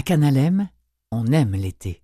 [0.00, 0.66] À Canalem,
[1.12, 2.00] on aime l'été.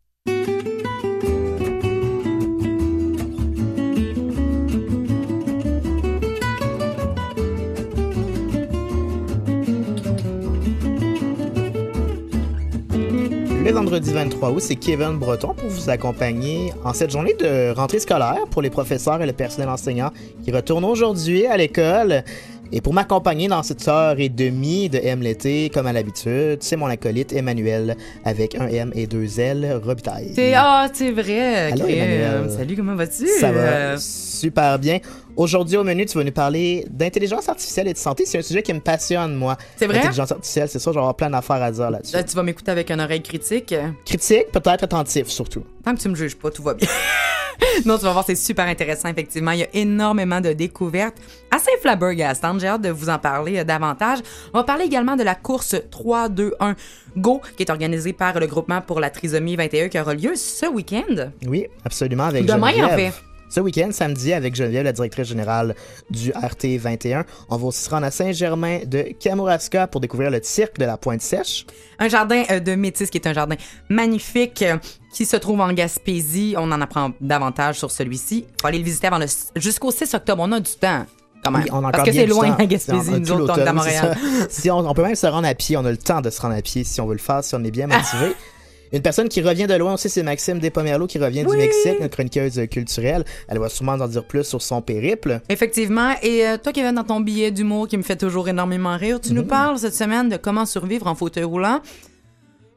[13.65, 17.99] Le vendredi 23 août, c'est Kevin Breton pour vous accompagner en cette journée de rentrée
[17.99, 20.11] scolaire pour les professeurs et le personnel enseignant
[20.45, 22.25] qui retournent aujourd'hui à l'école.
[22.73, 26.77] Et pour m'accompagner dans cette heure et demie de M l'été, comme à l'habitude, c'est
[26.77, 30.33] mon acolyte Emmanuel avec un M et deux L, Robitaille.
[30.35, 31.73] C'est ah, c'est vrai.
[31.73, 31.87] Allô.
[31.87, 32.51] Emmanuel.
[32.51, 33.27] Salut, comment vas-tu?
[33.41, 33.61] Ça va?
[33.61, 33.97] Euh,
[34.37, 34.99] super bien.
[35.37, 38.25] Aujourd'hui au menu, tu vas nous parler d'intelligence artificielle et de santé.
[38.27, 39.57] C'est un sujet qui me passionne, moi.
[39.77, 39.97] C'est vrai?
[39.97, 42.15] L'intelligence artificielle, c'est ça, je vais avoir plein d'affaires à dire là-dessus.
[42.15, 43.75] Là, tu vas m'écouter avec une oreille critique.
[44.05, 45.65] Critique, peut-être attentif surtout.
[45.85, 46.89] Tant que tu me juges pas, tout va bien.
[47.87, 49.51] non, tu vas voir, c'est super intéressant, effectivement.
[49.53, 51.17] Il y a énormément de découvertes
[51.51, 52.61] assez flabbergastantes.
[52.61, 54.19] J'ai hâte de vous en parler euh, davantage.
[54.53, 56.75] On va parler également de la course 3-2-1
[57.17, 60.67] Go, qui est organisée par le groupement pour la trisomie 21, qui aura lieu ce
[60.67, 61.31] week-end.
[61.47, 62.93] Oui, absolument, avec Demain, Geneviève.
[62.93, 63.13] en fait.
[63.49, 65.75] Ce week-end, samedi, avec Geneviève, la directrice générale
[66.11, 70.79] du RT21, on va aussi se rendre à Saint-Germain de Kamouraska pour découvrir le cirque
[70.79, 71.65] de la Pointe Sèche.
[71.99, 73.57] Un jardin euh, de métis qui est un jardin
[73.89, 74.79] magnifique euh,
[75.13, 76.55] qui se trouve en Gaspésie.
[76.59, 78.47] On en apprend davantage sur celui-ci.
[78.61, 80.43] Faut aller le visiter avant le jusqu'au 6 octobre.
[80.45, 81.07] On a du temps.
[81.49, 84.17] Oui, on a Parce que c'est loin, la Gaspésie, nous autres, on est à Montréal.
[84.51, 86.41] Si on, on peut même se rendre à pied, on a le temps de se
[86.41, 88.35] rendre à pied si on veut le faire, si on est bien motivé.
[88.93, 91.57] Une personne qui revient de loin aussi, c'est Maxime Despomerlo qui revient du.
[91.57, 93.25] Mexique, notre chroniqueuse culturelle.
[93.49, 95.41] Elle va sûrement en dire plus sur son périple.
[95.49, 96.13] Effectivement.
[96.23, 99.33] Et euh, toi, Kevin, dans ton billet d'humour qui me fait toujours énormément rire, tu
[99.33, 99.49] nous Mhm.
[99.49, 101.81] parles cette semaine de comment survivre en fauteuil roulant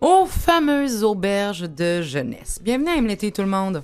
[0.02, 2.60] aux fameuses auberges de jeunesse.
[2.64, 3.84] Bienvenue à l'été, tout le monde.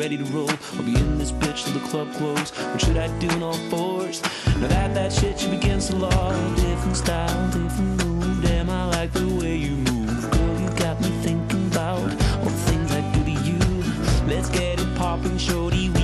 [0.00, 0.48] ready to roll.
[0.78, 2.50] I'll be in this bitch till the club close.
[2.72, 4.22] What should I do in all fours?
[4.58, 6.30] Now that that shit should begin to law.
[6.56, 8.42] Different style, different move.
[8.42, 10.30] Damn, I like the way you move.
[10.30, 12.00] Girl, you got me thinking about
[12.38, 13.58] all the things I do to you.
[14.26, 15.99] Let's get it popping, shorty.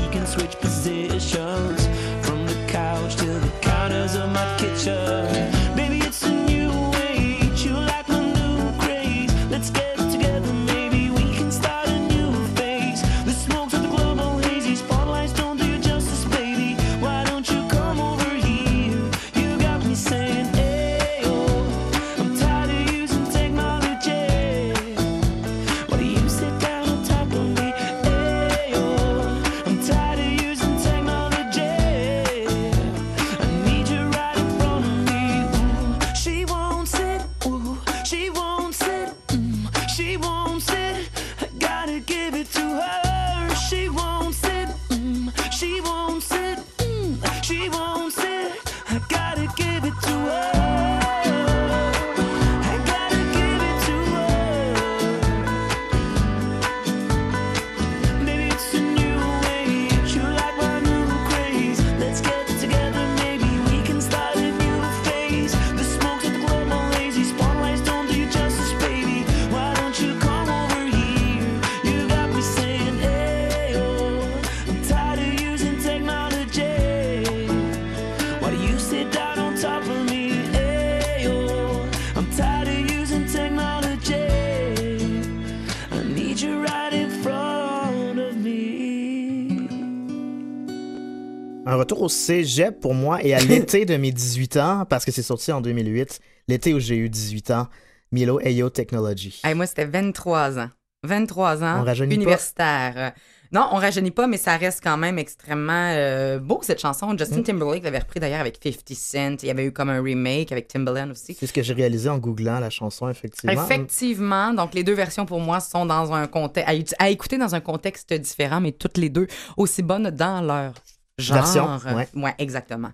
[91.69, 95.11] Un retour au cégep pour moi et à l'été de mes 18 ans, parce que
[95.11, 97.67] c'est sorti en 2008, l'été où j'ai eu 18 ans,
[98.13, 99.41] Milo Ayo Technology.
[99.43, 100.71] Hey, moi, c'était 23 ans.
[101.03, 101.95] 23 ans, On pas?
[101.97, 102.95] universitaire.
[102.97, 103.11] Euh,
[103.51, 107.13] Non, on rajeunit pas, mais ça reste quand même extrêmement euh, beau, cette chanson.
[107.13, 107.19] Mm.
[107.19, 109.43] Justin Timberlake l'avait repris d'ailleurs avec 50 Cent.
[109.43, 111.35] Il y avait eu comme un remake avec Timbaland aussi.
[111.35, 113.61] C'est ce que j'ai réalisé en googlant la chanson, effectivement.
[113.65, 117.57] Effectivement, donc les deux versions pour moi sont dans un contexte à, à écouter dans
[117.57, 119.27] un contexte différent, mais toutes les deux
[119.57, 120.73] aussi bonnes dans leur
[121.19, 121.37] genre.
[121.37, 121.79] Version,
[122.15, 122.35] ouais.
[122.39, 122.91] exactement.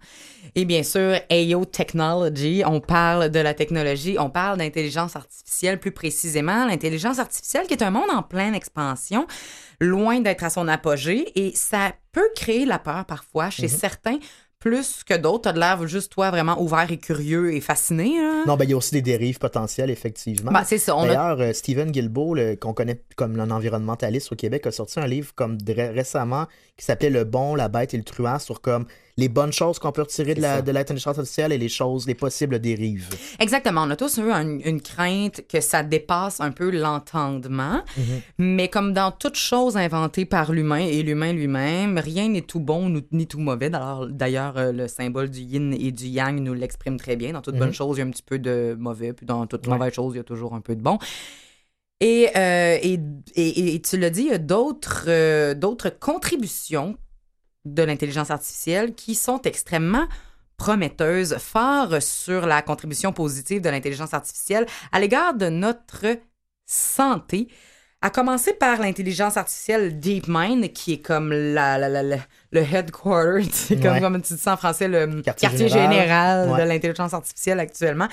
[0.54, 5.92] Et bien sûr, AO Technology, on parle de la technologie, on parle d'intelligence artificielle plus
[5.92, 9.26] précisément, l'intelligence artificielle qui est un monde en pleine expansion,
[9.80, 13.78] loin d'être à son apogée, et ça peut créer la peur parfois chez Mm-hmm.
[13.78, 14.18] certains
[14.62, 15.42] plus que d'autres.
[15.42, 18.14] T'as de l'air juste toi vraiment ouvert et curieux et fasciné.
[18.46, 20.52] Non, ben, il y a aussi des dérives potentielles, effectivement.
[20.52, 24.36] Ben, c'est ça, on a D'ailleurs, euh, Stephen Guilbeault, qu'on connaît comme un environnementaliste au
[24.36, 28.04] Québec, a sorti un livre comme récemment qui s'appelait Le bon, la bête et le
[28.04, 28.86] truand sur comme
[29.18, 32.14] les bonnes choses qu'on peut retirer de la- de l'intelligence artificielle et les choses, les
[32.14, 33.08] possibles dérives.
[33.38, 33.82] Exactement.
[33.82, 37.82] On a tous eu un- une crainte que ça dépasse un peu l'entendement.
[38.38, 43.02] Mais comme dans toute chose inventée par l'humain et l'humain lui-même, rien n'est tout bon
[43.12, 43.70] ni tout mauvais.
[43.70, 47.32] D'ailleurs, euh, le symbole du yin et du yang nous l'exprime très bien.
[47.32, 49.66] Dans toute bonne chose, il y a un petit peu de mauvais, puis dans toute
[49.66, 49.74] Ouais.
[49.74, 50.98] mauvaise chose, il y a toujours un peu de bon.
[52.00, 52.98] Et, euh, et,
[53.36, 56.96] et- et tu l'as dit, il y a d'autres euh, d'autres contributions
[57.64, 60.06] de l'intelligence artificielle qui sont extrêmement
[60.56, 66.06] prometteuses, fort sur la contribution positive de l'intelligence artificielle à l'égard de notre
[66.66, 67.48] santé.
[68.04, 72.18] À commencer par l'intelligence artificielle DeepMind, qui est comme la, la- la- la-
[72.50, 74.00] le headquarter, c'est comme, Ouais.
[74.00, 75.92] comme tu dis ça en français, le Quartier quartier, général.
[75.92, 76.62] général, Ouais.
[76.64, 78.08] de l'intelligence artificielle actuellement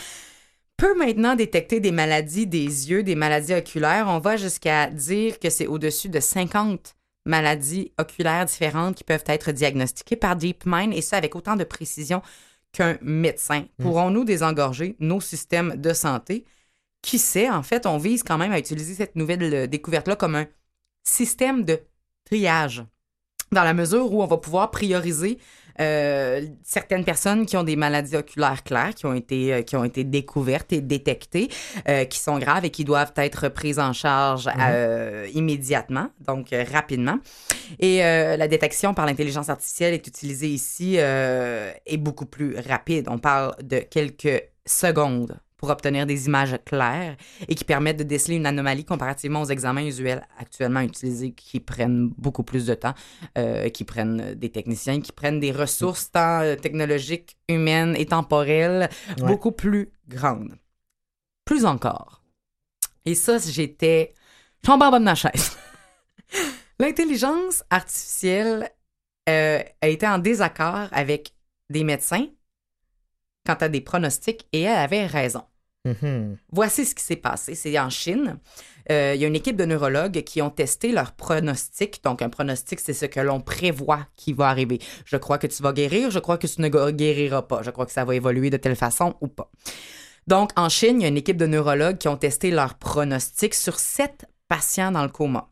[0.77, 4.05] peut maintenant détecter des maladies des yeux, des maladies oculaires.
[4.07, 6.95] On va jusqu'à dire que c'est au-dessus de 50
[7.29, 12.21] maladies oculaires différentes qui peuvent être diagnostiquées par DeepMind, et ça avec autant de précision
[12.71, 13.65] qu'un médecin.
[13.81, 16.45] Pourrons-nous désengorger nos systèmes de santé?
[17.01, 20.35] Qui sait, en fait, on vise quand même à utiliser cette nouvelle euh, découverte-là comme
[20.35, 20.47] un
[21.03, 21.79] système de
[22.25, 22.83] triage,
[23.53, 25.39] dans la mesure où on va pouvoir prioriser
[25.79, 29.83] euh, certaines personnes qui ont des maladies oculaires claires, qui ont été, euh, qui ont
[29.83, 31.49] été découvertes et détectées,
[31.87, 36.63] euh, qui sont graves et qui doivent être prises en charge euh, immédiatement, donc euh,
[36.71, 37.19] rapidement.
[37.79, 43.07] Et euh, la détection par l'intelligence artificielle est utilisée ici euh, est beaucoup plus rapide.
[43.09, 47.17] On parle de quelques secondes pour obtenir des images claires
[47.47, 52.09] et qui permettent de déceler une anomalie comparativement aux examens usuels actuellement utilisés qui prennent
[52.17, 52.93] beaucoup plus de temps,
[53.37, 58.89] euh, qui prennent des techniciens, qui prennent des ressources tant euh, technologiques, humaines et temporelles
[59.19, 59.27] Ouais.
[59.27, 60.55] beaucoup plus grandes.
[61.43, 62.23] Plus encore.
[63.05, 64.13] Et ça, j'étais...
[64.63, 65.57] Je tombe en bas de ma chaise.
[66.79, 68.69] L'intelligence artificielle
[69.27, 71.33] euh, a été en désaccord avec
[71.69, 72.27] des médecins
[73.45, 75.43] quant à des pronostics et elle avait raison.
[75.85, 76.37] Mhm.
[76.51, 77.55] Voici ce qui s'est passé.
[77.55, 78.37] C'est en Chine.
[78.91, 82.03] Euh, Il y a une équipe de neurologues qui ont testé leur pronostic.
[82.03, 84.79] Donc, un pronostic, c'est ce que l'on prévoit qui va arriver.
[85.05, 87.61] Je crois que tu vas guérir, je crois que tu ne gu- guériras pas.
[87.63, 89.49] Je crois que ça va évoluer de telle façon ou pas.
[90.27, 93.53] Donc, en Chine, il y a une équipe de neurologues qui ont testé leur pronostic
[93.53, 95.48] sur sept patients dans le coma.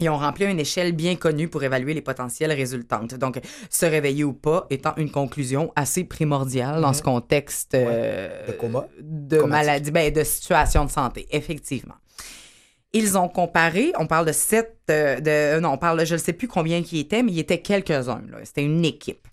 [0.00, 3.14] Ils ont rempli une échelle bien connue pour évaluer les potentielles résultantes.
[3.14, 3.38] Donc,
[3.70, 8.86] se réveiller ou pas étant une conclusion assez primordiale dans ce contexte euh, De coma?
[9.00, 9.66] de Comatique.
[9.66, 11.94] maladie, ben, de situation de santé, effectivement.
[12.92, 16.14] Ils ont comparé, on parle de sept, euh, de, euh, non, on parle, de- je
[16.14, 18.22] ne sais plus combien qui étaient, mais il y était quelques-uns.
[18.44, 19.28] C'était une équipe.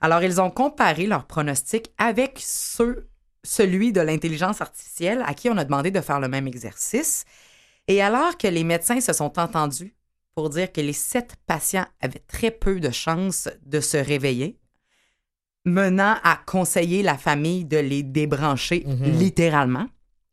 [0.00, 3.08] Alors, ils ont comparé leurs pronostics avec ceux,
[3.42, 7.24] celui de l'intelligence artificielle à qui on a demandé de faire le même exercice.
[7.88, 9.94] Et alors que les médecins se sont entendus
[10.34, 14.58] pour dire que les sept patients avaient très peu de chances de se réveiller,
[15.64, 19.18] menant à conseiller la famille de les débrancher Mhm.
[19.18, 19.86] littéralement.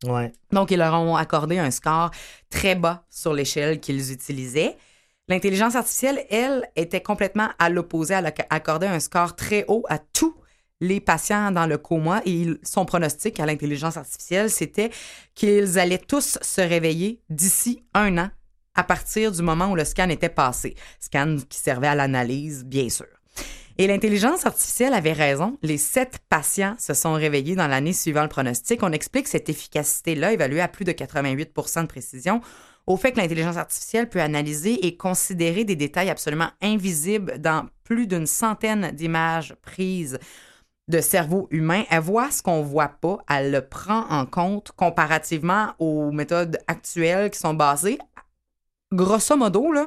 [0.04, 0.32] Ouais.
[0.50, 2.10] Donc, ils leur ont accordé un score
[2.50, 4.76] très bas sur l'échelle qu'ils utilisaient.
[5.28, 8.14] L'intelligence artificielle, elle, était complètement à l'opposé.
[8.14, 10.34] Elle a accordé un score très haut à tous
[10.82, 14.90] les patients dans le coma et son pronostic à l'intelligence artificielle, c'était
[15.34, 18.30] qu'ils allaient tous se réveiller d'ici un an
[18.74, 20.74] à partir du moment où le scan était passé.
[20.98, 23.06] Scan qui servait à l'analyse, bien sûr.
[23.78, 25.56] Et l'intelligence artificielle avait raison.
[25.62, 28.82] Les sept patients se sont réveillés dans l'année suivant le pronostic.
[28.82, 32.40] On explique cette efficacité-là, évaluée à plus de 88% de précision,
[32.88, 38.08] au fait que l'intelligence artificielle peut analyser et considérer des détails absolument invisibles dans plus
[38.08, 40.18] d'une centaine d'images prises
[40.88, 41.84] de cerveau humain.
[41.90, 43.18] Elle voit ce qu'on voit pas.
[43.28, 47.98] Elle le prend en compte comparativement aux méthodes actuelles qui sont basées,
[48.92, 49.86] grosso modo, là,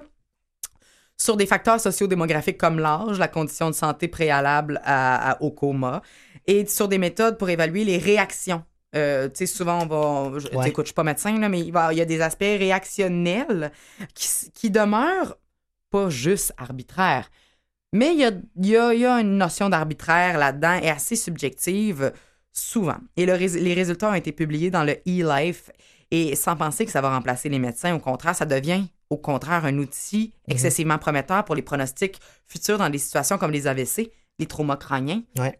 [1.18, 6.02] sur des facteurs sociodémographiques comme l'âge, la condition de santé préalable à- à- au coma,
[6.48, 8.64] et sur des méthodes pour évaluer les réactions.
[8.96, 9.88] Euh, tu sais, souvent, on
[10.32, 10.40] va.
[10.40, 10.70] Je, Ouais.
[10.70, 13.72] écoute, je suis pas médecin, là, mais il, va- il y a des aspects réactionnels
[14.14, 15.38] qui, qui demeurent
[15.90, 17.30] pas juste arbitraires.
[17.94, 20.90] Mais il y a, il y a- il y a une notion d'arbitraire là-dedans et
[20.90, 22.12] assez subjective,
[22.52, 22.98] souvent.
[23.16, 25.70] Et le les résultats ont été publiés dans le e-life
[26.12, 29.66] et sans penser que ça va remplacer les médecins, au contraire, ça devient au contraire
[29.66, 34.46] un outil excessivement prometteur pour les pronostics futurs dans des situations comme les AVC, les
[34.46, 35.22] traumas crâniens.
[35.38, 35.60] Ouais.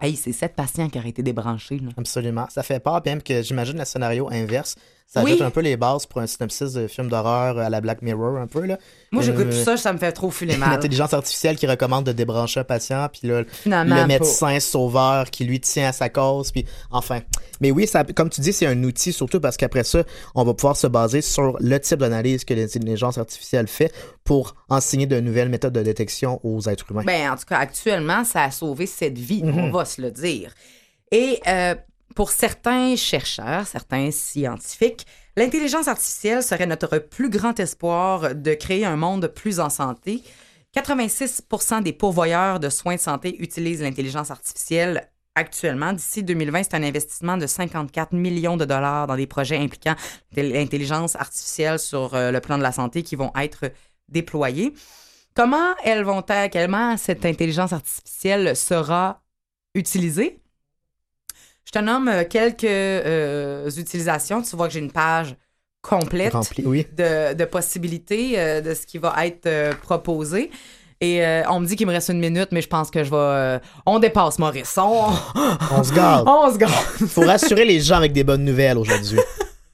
[0.00, 1.78] Hey, c'est sept patients qui auraient été débranchés.
[1.78, 1.90] Là.
[1.96, 2.46] Absolument.
[2.50, 4.76] Ça fait peur, bien que j'imagine le scénario inverse.
[5.10, 5.30] Ça Oui.
[5.32, 8.36] ajoute un peu les bases pour un synopsis de film d'horreur à la Black Mirror,
[8.36, 8.66] un peu.
[8.66, 8.76] Là.
[9.10, 10.68] Moi, j'écoute Euh, tout ça, ça me fait trop filer mal.
[10.68, 14.06] L'intelligence artificielle qui recommande de débrancher un patient, puis là, Finalement, le pas.
[14.06, 17.20] médecin sauveur qui lui tient à sa cause, puis enfin.
[17.62, 20.02] Mais oui, ça, comme tu dis, c'est un outil surtout parce qu'après ça,
[20.34, 23.90] on va pouvoir se baser sur le type d'analyse que l'intelligence artificielle fait
[24.24, 27.04] pour enseigner de nouvelles méthodes de détection aux êtres humains.
[27.06, 29.58] Ben, en tout cas, actuellement, ça a sauvé cette vie, Mhm.
[29.58, 30.52] on va se le dire.
[31.10, 31.74] Et euh,
[32.14, 38.96] pour certains chercheurs, certains scientifiques, l'intelligence artificielle serait notre plus grand espoir de créer un
[38.96, 40.22] monde plus en santé.
[40.76, 45.92] 86% des pourvoyeurs de soins de santé utilisent l'intelligence artificielle actuellement.
[45.92, 49.94] D'ici 2020, c'est un investissement de 54 millions de dollars dans des projets impliquant
[50.36, 53.70] l'intelligence artificielle sur euh, le plan de la santé qui vont être
[54.08, 54.74] déployés.
[55.34, 59.22] Comment elles vont être, comment cette intelligence artificielle sera
[59.74, 60.40] utilisée?
[61.68, 64.40] Je te nomme euh, quelques euh, utilisations.
[64.40, 65.36] Tu vois que j'ai une page
[65.82, 66.86] complète Rempli, oui.
[66.96, 70.50] de, de possibilités euh, de ce qui va être euh, proposé.
[71.02, 73.60] Et on me dit qu'il me reste une minute, mais je pense que je vais.
[73.86, 74.76] on dépasse Maurice.
[74.78, 75.04] On,
[75.70, 76.26] On se garde.
[76.28, 76.72] on se garde.
[77.06, 79.20] Faut rassurer les gens avec des bonnes nouvelles aujourd'hui.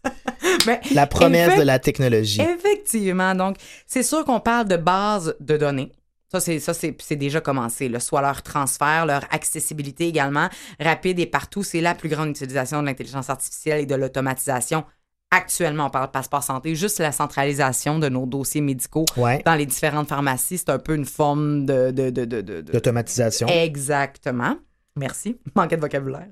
[0.66, 2.42] Mais La promesse Effect- de la technologie.
[2.42, 3.34] Effectivement.
[3.34, 5.92] Donc, c'est sûr qu'on parle de base de données.
[6.34, 7.88] Ça, c'est, ça, c'est, c'est déjà commencé.
[7.88, 8.00] Là.
[8.00, 10.48] Soit leur transfert, leur accessibilité également,
[10.80, 11.62] rapide et partout.
[11.62, 14.84] C'est la plus grande utilisation de l'intelligence artificielle et de l'automatisation.
[15.30, 19.42] Actuellement, on parle de passeport santé, juste la centralisation de nos dossiers médicaux Ouais.
[19.46, 20.58] dans les différentes pharmacies.
[20.58, 21.92] C'est un peu une forme de.
[21.92, 23.46] de, de, de, de- de- D'automatisation.
[23.46, 24.56] Exactement.
[24.96, 25.38] Merci.
[25.54, 26.26] Manquait de vocabulaire.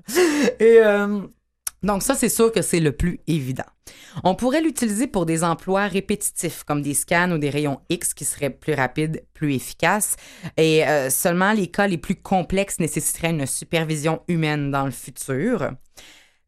[0.59, 1.21] Et euh,
[1.83, 3.65] donc ça, c'est sûr que c'est le plus évident.
[4.23, 8.25] On pourrait l'utiliser pour des emplois répétitifs, comme des scans ou des rayons X qui
[8.25, 10.15] seraient plus rapides, plus efficaces.
[10.57, 15.71] Et euh, seulement les cas les plus complexes nécessiteraient une supervision humaine dans le futur.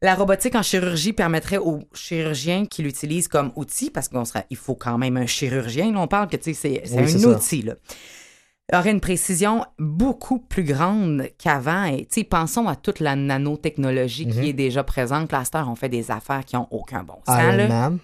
[0.02, 4.56] La robotique en chirurgie permettrait aux chirurgiens qui l'utilisent comme outil, parce qu'on serait, il
[4.56, 5.92] faut quand même un chirurgien.
[5.92, 7.62] Là, on parle que c'est Oui, un outil.
[7.62, 7.74] Là
[8.72, 11.84] aurait une précision beaucoup plus grande qu'avant.
[11.84, 14.32] Et pensons à toute la nanotechnologie Mhm.
[14.32, 15.32] qui est déjà présente.
[15.32, 17.36] Heure, on fait des affaires qui ont aucun bon sens.
[17.40, 17.68] Iron là.
[17.68, 17.98] Man.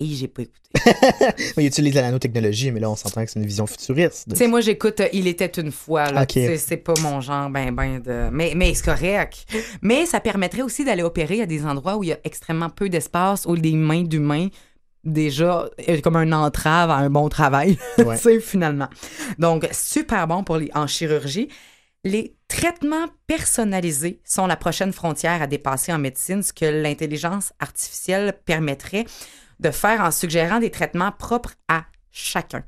[0.00, 0.60] Et j'ai pas écouté.
[1.56, 4.26] Il utilise la nanotechnologie, mais là, on s'entend que c'est une vision futuriste.
[4.30, 6.10] tu sais, moi, j'écoute euh, Il était une fois.
[6.10, 6.28] Là, Ok.
[6.30, 8.28] Tu sais, C'est pas mon genre, ben, ben de.
[8.32, 9.46] Mais, mais c'est correct.
[9.82, 12.88] Mais ça permettrait aussi d'aller opérer à des endroits où il y a extrêmement peu
[12.88, 14.48] d'espace, où les mains d'humains,
[15.04, 17.78] déjà, euh, comme un entrave à un bon travail.
[17.98, 18.16] Ouais.
[18.16, 18.88] tu sais, finalement.
[19.38, 21.48] Donc, super bon pour les, en chirurgie.
[22.02, 28.34] Les traitements personnalisés sont la prochaine frontière à dépasser en médecine, ce que l'intelligence artificielle
[28.44, 29.06] permettrait
[29.60, 32.64] de faire en suggérant des traitements propres à chacun.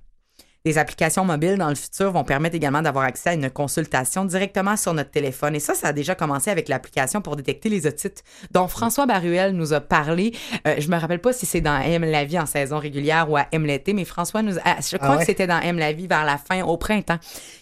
[0.67, 4.77] Les applications mobiles dans le futur vont permettre également d'avoir accès à une consultation directement
[4.77, 5.55] sur notre téléphone.
[5.55, 9.53] Et ça, ça a déjà commencé avec l'application pour détecter les otites dont François Baruel
[9.53, 10.35] nous a parlé.
[10.67, 13.37] Euh, je me rappelle pas si c'est dans M la vie en saison régulière ou
[13.37, 15.19] à M l'été, mais François nous a, ah, je crois ouais?
[15.19, 17.19] que c'était dans M la vie vers la fin, au printemps.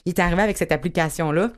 [0.06, 1.50] Il est arrivé avec cette application-là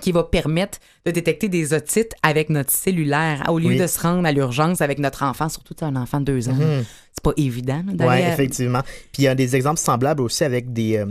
[0.00, 3.76] qui va permettre de détecter des otites avec notre cellulaire au lieu Oui.
[3.78, 6.54] de se rendre à l'urgence avec notre enfant, surtout un enfant de deux ans.
[6.54, 6.84] Mhm.
[7.12, 8.82] C'est pas évident Oui, effectivement.
[9.12, 11.06] Puis il y a des exemples semblables aussi avec des, euh,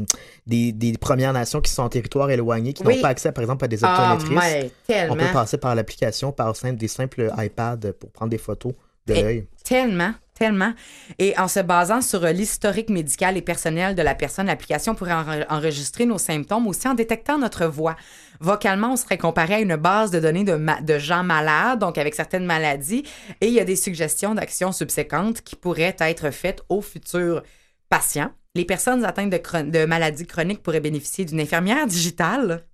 [0.48, 2.96] des, des Premières Nations qui sont en territoire éloigné, qui Oui.
[2.96, 4.74] n'ont pas accès, par exemple, à des Ah, optométristes.
[5.10, 8.74] On peut passer par l'application, par simple, des simples iPads pour prendre des photos
[9.08, 9.48] de Et- l'œil.
[9.64, 10.74] Tellement, tellement.
[11.20, 15.12] Et en se basant sur euh, l'historique médical et personnel de la personne, l'application pourrait
[15.14, 17.96] enre- enregistrer nos symptômes aussi en détectant notre voix.
[18.40, 21.98] Vocalement, on serait comparé à une base de données de, ma- de gens malades, donc
[21.98, 23.04] avec certaines maladies,
[23.42, 27.44] et il y a des suggestions d'actions subséquentes qui pourraient être faites aux futurs
[27.90, 28.32] patients.
[28.56, 32.66] Les personnes atteintes de, maladies chroniques pourraient bénéficier d'une infirmière digitale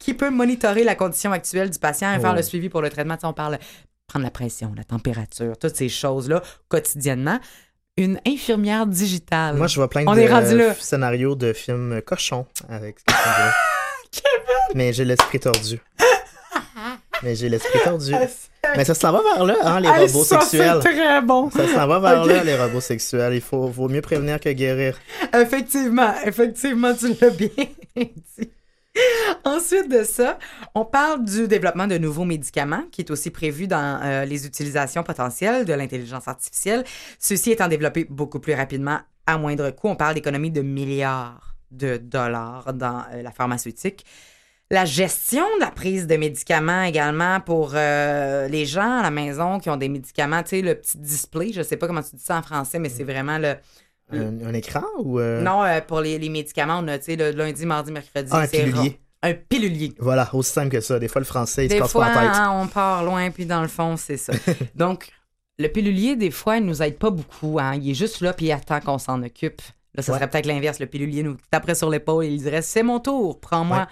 [0.00, 2.36] qui peut monitorer la condition actuelle du patient et faire Oh.
[2.36, 3.14] le suivi pour le traitement.
[3.14, 3.58] Tu sais, on parle
[4.06, 7.38] prendre la pression, la température, toutes ces choses-là quotidiennement.
[7.96, 9.54] Une infirmière digitale.
[9.56, 10.74] Moi, je vois plein On de est rendu là.
[10.74, 14.22] scénarios de films cochons avec ce que.
[14.74, 15.80] Mais j'ai l'esprit tordu.
[17.22, 18.12] Mais j'ai l'esprit tordu.
[18.14, 20.80] Ah, Mais ça s'en va vers là, hein, les Hey, robots ça, sexuels.
[20.82, 21.50] C'est très bon.
[21.52, 23.32] Ça s'en va vers là, les robots sexuels.
[23.34, 24.98] Il faut, vaut mieux prévenir que guérir.
[25.32, 27.48] Effectivement, effectivement, tu l'as bien
[27.96, 28.50] dit.
[29.44, 30.38] Ensuite de ça,
[30.74, 35.02] on parle du développement de nouveaux médicaments qui est aussi prévu dans euh, les utilisations
[35.02, 36.84] potentielles de l'intelligence artificielle.
[37.18, 39.88] Ceci étant développé beaucoup plus rapidement à moindre coût.
[39.88, 44.04] On parle d'économies de milliards de dollars dans euh, la pharmaceutique.
[44.70, 49.58] La gestion de la prise de médicaments également pour euh, les gens à la maison
[49.58, 52.22] qui ont des médicaments, tu sais, le petit display, je sais pas comment tu dis
[52.22, 53.56] ça en français, mais c'est vraiment le,
[54.18, 55.18] Un, un écran ou.
[55.20, 58.28] euh, non, euh, pour les, les médicaments, on a, tu sais, le lundi, mardi, mercredi.
[58.32, 58.98] Ah, un pilulier.
[59.22, 59.92] Un pilulier.
[59.98, 60.98] Voilà, aussi simple que ça.
[60.98, 62.36] Des fois, le français, il se Des casse fois, pas la tête.
[62.40, 64.32] hein, on part loin, puis dans le fond, c'est ça.
[64.74, 65.08] Donc,
[65.58, 67.58] le pilulier, des fois, il nous aide pas beaucoup.
[67.58, 67.76] Hein.
[67.76, 69.62] Il est juste là, puis il attend qu'on s'en occupe.
[69.94, 70.18] Là, ça Ouais.
[70.18, 70.78] serait peut-être l'inverse.
[70.80, 73.78] Le pilulier nous taperait sur l'épaule et il dirait C'est mon tour, prends-moi.
[73.78, 73.84] Ouais.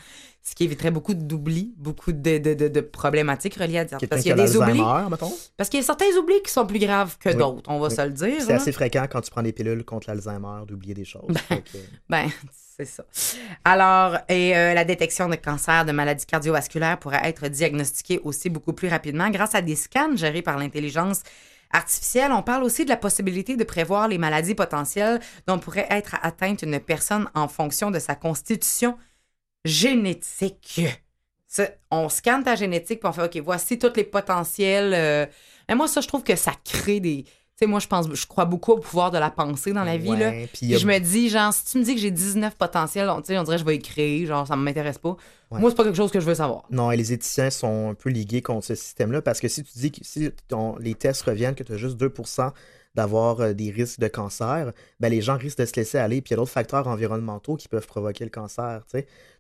[0.45, 3.99] Ce qui éviterait beaucoup d'oublis, beaucoup de, de, de, de problématiques reliées à dire.
[4.11, 4.83] Parce qui qu'il y a des oublis.
[5.09, 5.33] mettons.
[5.57, 7.37] Parce qu'il y a certains oublis qui sont plus graves que Oui.
[7.37, 7.95] d'autres, on va Oui.
[7.95, 8.41] se le dire.
[8.41, 8.57] C'est hein.
[8.57, 11.37] assez fréquent quand tu prends des pilules contre l'Alzheimer d'oublier des choses.
[11.49, 12.29] Fait que- Ben,
[12.77, 13.05] c'est ça.
[13.65, 18.73] Alors, et euh, la détection de cancer, de maladies cardiovasculaires pourrait être diagnostiquée aussi beaucoup
[18.73, 21.21] plus rapidement grâce à des scans gérés par l'intelligence
[21.73, 22.33] artificielle.
[22.33, 26.63] On parle aussi de la possibilité de prévoir les maladies potentielles dont pourrait être atteinte
[26.63, 28.97] une personne en fonction de sa constitution
[29.65, 30.81] génétique.
[31.47, 34.93] Ça, on scanne ta génétique puis on fait, OK, voici tous les potentiels.
[34.95, 35.27] euh,
[35.69, 37.25] Mais moi, ça, je trouve que ça crée des...
[37.25, 39.99] Tu sais, moi, je pense, je crois beaucoup au pouvoir de la pensée dans la
[39.99, 40.09] vie.
[40.11, 42.01] Ouais, puis il y Puis a- je me dis, genre, si tu me dis que
[42.01, 45.17] j'ai 19 potentiels, on, on dirait que je vais écrire, genre, ça m'intéresse pas.
[45.51, 45.61] Ouais.
[45.61, 46.65] Moi, c'est pas quelque chose que je veux savoir.
[46.71, 49.79] Non, et les éthiciens sont un peu ligués contre ce système-là parce que si tu
[49.79, 52.53] dis que si ton- les tests reviennent que tu as juste 2%
[52.95, 56.21] d'avoir euh, des risques de cancer, ben les gens risquent de se laisser aller.
[56.21, 58.83] Puis il y a d'autres facteurs environnementaux qui peuvent provoquer le cancer.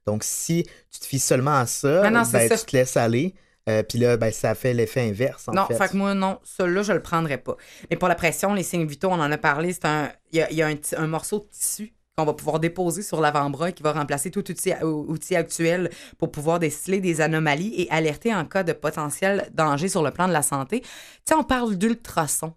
[0.07, 2.57] Donc si tu te fies seulement à ça, non, ben, ça.
[2.59, 3.35] tu te laisses aller.
[3.69, 5.49] euh, puis là, ben, ça fait l'effet inverse.
[5.49, 5.77] En non, fait.
[5.77, 7.57] fait que moi, non, celui-là, je le prendrais pas.
[7.91, 10.11] Mais pour la pression, les signes vitaux, on en a parlé, c'est un.
[10.33, 13.21] Il y a, il y a un, morceau de tissu qu'on va pouvoir déposer sur
[13.21, 17.73] l'avant-bras et qui va remplacer tout outil, ou- outil actuel pour pouvoir déceler des anomalies
[17.77, 20.81] et alerter en cas de potentiel danger sur le plan de la santé.
[20.81, 20.89] Tu
[21.29, 22.53] sais, on parle d'ultrasons.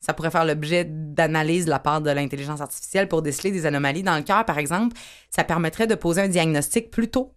[0.00, 4.04] Ça pourrait faire l'objet d'analyse de la part de l'intelligence artificielle pour déceler des anomalies
[4.04, 4.96] dans le cœur, par exemple.
[5.28, 7.34] Ça permettrait de poser un diagnostic plus tôt,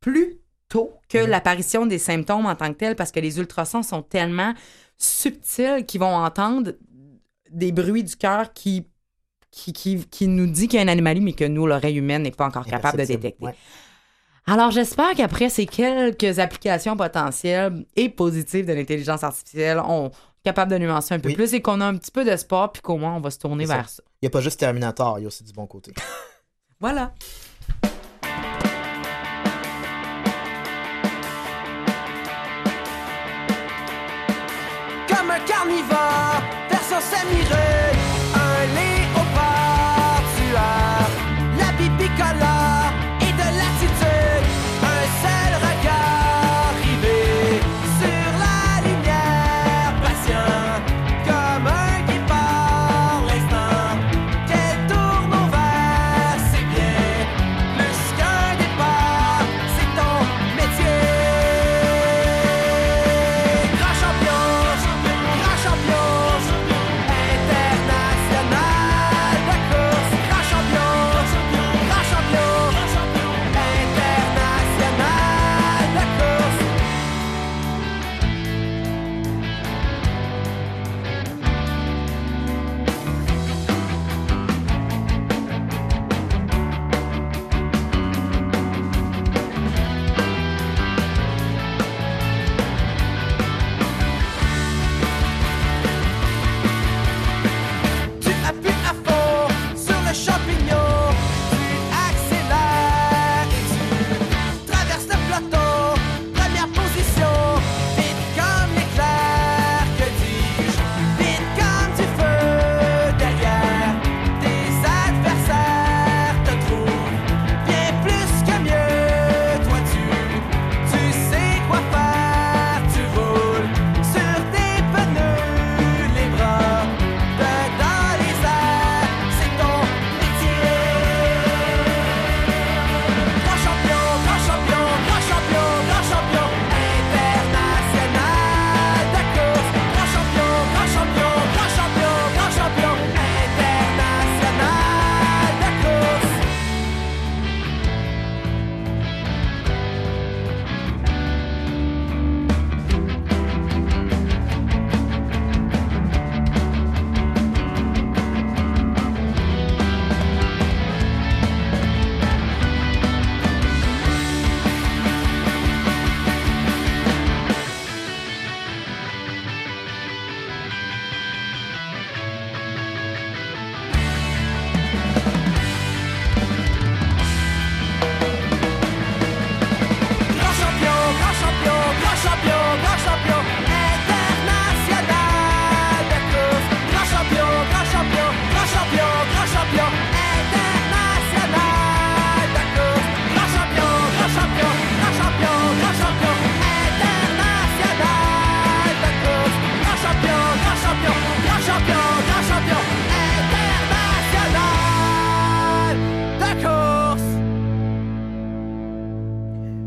[0.00, 0.38] plus
[0.68, 4.54] tôt que l'apparition des symptômes en tant que tels, parce que les ultrasons sont tellement
[4.98, 6.72] subtils qu'ils vont entendre
[7.50, 8.86] des bruits du cœur qui,
[9.50, 12.22] qui, qui, qui nous dit qu'il y a une anomalie, mais que nous, l'oreille humaine,
[12.22, 13.44] n'est pas encore capable de détecter.
[13.44, 13.54] Ouais.
[14.46, 20.12] Alors, j'espère qu'après ces quelques applications potentielles et positives de l'intelligence artificielle, on
[20.46, 21.34] capable de nuancer un peu Oui.
[21.34, 23.66] plus et qu'on a un petit peu d'espoir, puis qu'au moins, on va se tourner
[23.66, 24.00] vers ça.
[24.22, 25.92] Il n'y a pas juste Terminator, il y a aussi du bon côté.
[26.80, 27.12] Voilà.
[35.08, 37.65] Comme un carnivore, version samouraï,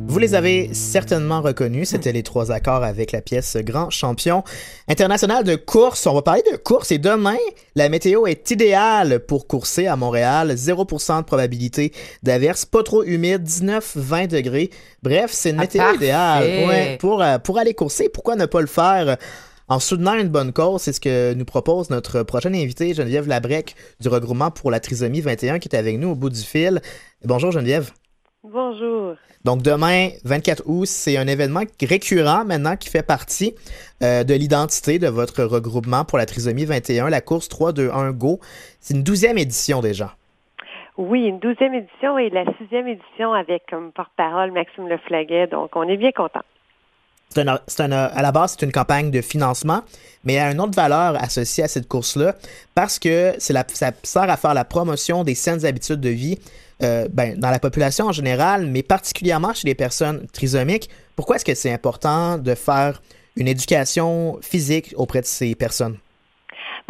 [0.10, 4.44] Vous les avez certainement reconnus, c'était les trois accords avec la pièce Grand Champion
[4.88, 6.08] international de course.
[6.08, 7.38] On va parler de course et demain,
[7.76, 10.56] la météo est idéale pour courser à Montréal.
[10.56, 11.94] 0% de probabilité
[12.24, 14.72] d'averse, pas trop humide, 19-20 degrés.
[15.04, 18.10] Bref, c'est une Ah, météo idéale ouais, pour, euh, pour aller courser.
[18.10, 19.16] Pourquoi ne pas le faire
[19.68, 20.82] en soutenant une bonne cause?
[20.82, 25.22] C'est ce que nous propose notre prochaine invitée, Geneviève Labrec, du regroupement pour la trisomie
[25.22, 26.82] 21, qui est avec nous au bout du fil.
[27.24, 27.92] Bonjour Geneviève.
[28.44, 29.16] Bonjour.
[29.44, 33.54] Donc demain, 24 août, c'est un événement récurrent maintenant qui fait partie
[34.02, 38.40] euh, de l'identité de votre regroupement pour la trisomie 21, la course 3-2-1 Go.
[38.80, 40.16] C'est une douzième édition déjà.
[40.98, 45.84] Oui, une douzième édition et la sixième édition avec comme porte-parole Maxime Leflaguet, donc on
[45.84, 46.42] est bien content.
[47.30, 49.82] C'est un- à la base, c'est une campagne de financement,
[50.24, 52.36] mais il y a une autre valeur associée à cette course-là
[52.74, 56.40] parce que la, ça sert à faire la promotion des saines habitudes de vie
[56.82, 60.90] euh, ben, dans la population en général, mais particulièrement chez les personnes trisomiques.
[61.16, 63.02] Pourquoi est-ce que c'est important de faire
[63.36, 65.98] une éducation physique auprès de ces personnes?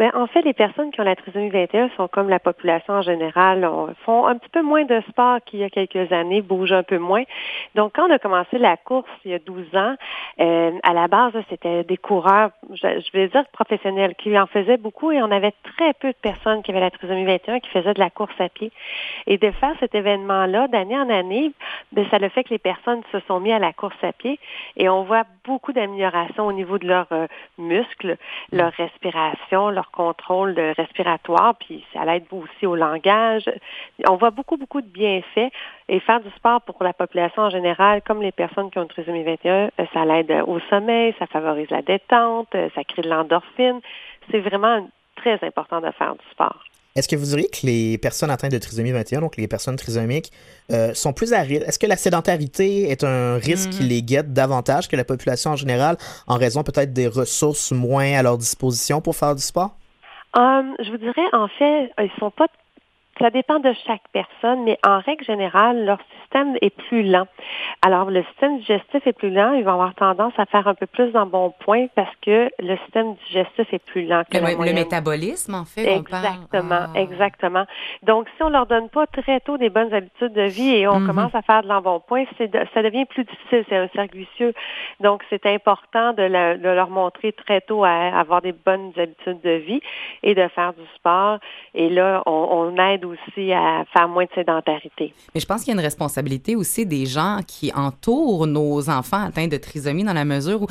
[0.00, 3.02] Ben, en fait, les personnes qui ont la trisomie 21 sont comme la population en
[3.02, 6.72] général, on- font un petit peu moins de sport qu'il y a quelques années, bougent
[6.72, 7.24] un peu moins.
[7.74, 9.96] Donc, quand on a commencé la course il y a 12 ans,
[10.40, 14.78] euh, à la base, c'était des coureurs, je, je vais dire professionnels, qui en faisaient
[14.78, 17.92] beaucoup et on avait très peu de personnes qui avaient la trisomie 21 qui faisaient
[17.92, 18.72] de la course à pied.
[19.26, 21.52] Et de faire cet événement-là d'année en année,
[21.92, 24.38] ben, ça le fait que les personnes se sont mis à la course à pied
[24.78, 27.26] et on voit beaucoup d'amélioration au niveau de leurs euh,
[27.58, 28.16] muscles,
[28.50, 33.50] leur respiration, leur contrôle respiratoire, puis ça l'aide aussi au langage.
[34.08, 35.52] On voit beaucoup, beaucoup de bienfaits
[35.88, 38.88] et faire du sport pour la population en général, comme les personnes qui ont une
[38.88, 43.08] trisomie 21, euh, ça l'aide au sommeil, ça favorise la détente, euh, ça crée de
[43.08, 43.80] l'endorphine.
[44.30, 46.64] C'est vraiment très important de faire du sport.
[46.96, 50.32] Est-ce que vous diriez que les personnes atteintes de trisomie 21, donc les personnes trisomiques,
[50.72, 51.62] euh, sont plus à risque?
[51.66, 55.56] Est-ce que la sédentarité est un risque qui les guette davantage que la population en
[55.56, 59.76] général, en raison peut-être des ressources moins à leur disposition pour faire du sport?
[60.34, 62.46] Hum, je vous dirais, en fait, ils sont pas.
[63.20, 65.98] Ça dépend de chaque personne, mais en règle générale, leur
[66.32, 67.26] système est plus lent.
[67.82, 70.86] Alors, le système digestif est plus lent, ils vont avoir tendance à faire un peu
[70.86, 75.54] plus d'embonpoint parce que le système digestif est plus lent que Le, la le métabolisme,
[75.54, 76.26] en fait, on parle.
[76.26, 76.98] Exactement, Ah.
[77.00, 77.64] exactement.
[78.02, 81.00] Donc, si on leur donne pas très tôt des bonnes habitudes de vie et on
[81.00, 81.06] Mhm.
[81.06, 84.52] commence à faire de l'embonpoint, ça devient plus difficile, c'est un cercle vicieux.
[85.00, 89.40] Donc, c'est important de, la- de leur montrer très tôt à avoir des bonnes habitudes
[89.42, 89.80] de vie
[90.22, 91.38] et de faire du sport.
[91.74, 92.30] Et là, on,
[92.76, 95.14] on aide aussi à faire moins de sédentarité.
[95.34, 96.19] Mais je pense qu'il y a une responsabilité
[96.56, 100.66] aussi des gens qui entourent nos enfants atteints de trisomie dans la mesure où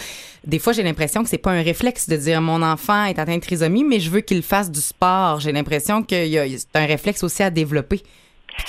[0.46, 3.36] des fois j'ai l'impression que c'est pas un réflexe de dire mon enfant est atteint
[3.36, 5.40] de trisomie, mais je veux qu'il fasse du sport.
[5.40, 6.16] J'ai l'impression que
[6.58, 8.02] c'est un réflexe aussi à développer.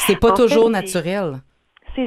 [0.07, 1.41] C'est pas En toujours naturel.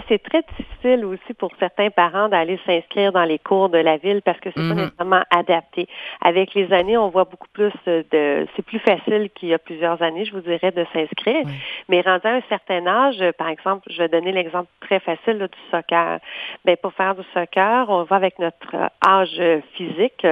[0.07, 4.21] C'est très difficile aussi pour certains parents d'aller s'inscrire dans les cours de la ville
[4.21, 4.69] parce que c'est Mhm.
[4.69, 5.87] pas nécessairement adapté.
[6.21, 10.01] Avec les années, on voit beaucoup plus de c'est plus facile qu'il y a plusieurs
[10.01, 11.45] années, je vous dirais, de s'inscrire.
[11.89, 15.47] Mais rendu à un certain âge, par exemple, je vais donner l'exemple très facile là,
[15.47, 16.19] du soccer.
[16.65, 18.75] Ben pour faire du soccer, on va avec notre
[19.05, 19.41] âge
[19.75, 20.25] physique,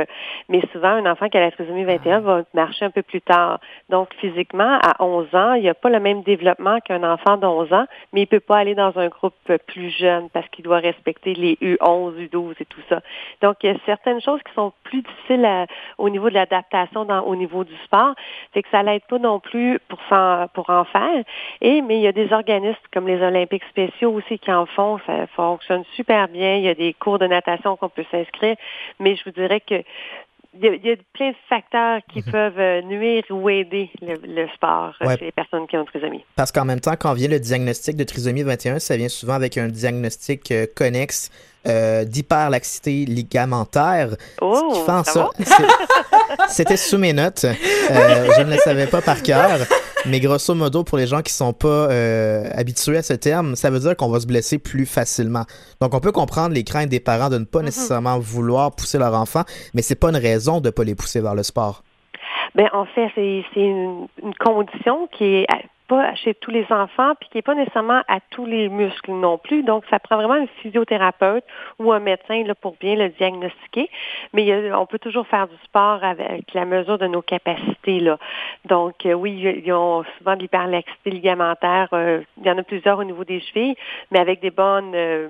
[0.50, 3.60] mais souvent un enfant qui a la trisomie 21 va marcher un peu plus tard.
[3.90, 7.74] Donc physiquement, à 11 ans, il n'y a pas le même développement qu'un enfant d'11
[7.74, 11.34] ans, mais il peut pas aller dans un groupe plus jeune parce qu'il doit respecter
[11.34, 13.02] les U11, U12 et tout ça.
[13.42, 15.48] Donc il y a certaines choses qui sont plus difficiles
[15.98, 18.14] au niveau de l'adaptation au niveau du sport,
[18.54, 21.24] c'est que ça l'aide pas non plus pour s'en- pour en faire.
[21.62, 25.00] Et mais il y a des organismes comme les Olympiques spéciaux aussi qui en font,
[25.06, 26.56] ça fonctionne super bien.
[26.56, 28.56] Il y a des cours de natation qu'on peut s'inscrire,
[29.00, 29.84] mais je vous dirais que
[30.54, 33.90] il y, a, il y a plein de facteurs qui peuvent euh, nuire ou aider
[34.02, 35.18] le, le sport euh, Ouais.
[35.18, 36.24] chez les personnes qui ont une trisomie.
[36.36, 39.58] Parce qu'en même temps, quand vient le diagnostic de trisomie 21, ça vient souvent avec
[39.58, 41.30] un diagnostic euh, connexe
[41.68, 44.10] euh, d'hyperlaxité ligamentaire.
[44.42, 45.38] Oh, ce qui fait en sorte-
[46.50, 47.46] C'était sous mes notes.
[47.46, 49.60] Euh, je ne le savais pas par cœur.
[50.08, 53.70] Mais grosso modo, pour les gens qui sont pas euh, habitués à ce terme, ça
[53.70, 55.44] veut dire qu'on va se blesser plus facilement.
[55.80, 59.14] Donc, on peut comprendre les craintes des parents de ne pas nécessairement vouloir pousser leur
[59.14, 59.44] enfant,
[59.76, 61.84] mais c'est pas une raison de pas les pousser vers le sport.
[62.56, 65.48] Ben en fait, c'est c'est une, une condition qui est
[65.92, 69.38] pas chez tous les enfants, puis qui n'est pas nécessairement à tous les muscles non
[69.38, 69.62] plus.
[69.62, 71.44] Donc, ça prend vraiment un physiothérapeute
[71.80, 73.90] ou un médecin là, pour bien le diagnostiquer.
[74.32, 78.00] Mais on peut toujours faire du sport avec la mesure de nos capacités.
[78.00, 78.18] Là.
[78.64, 79.34] Donc, euh, oui,
[79.66, 81.90] ils ont souvent de l'hyperlaxité ligamentaire.
[81.92, 83.76] euh, il y en a plusieurs au niveau des chevilles,
[84.12, 85.28] mais avec des bonnes, euh,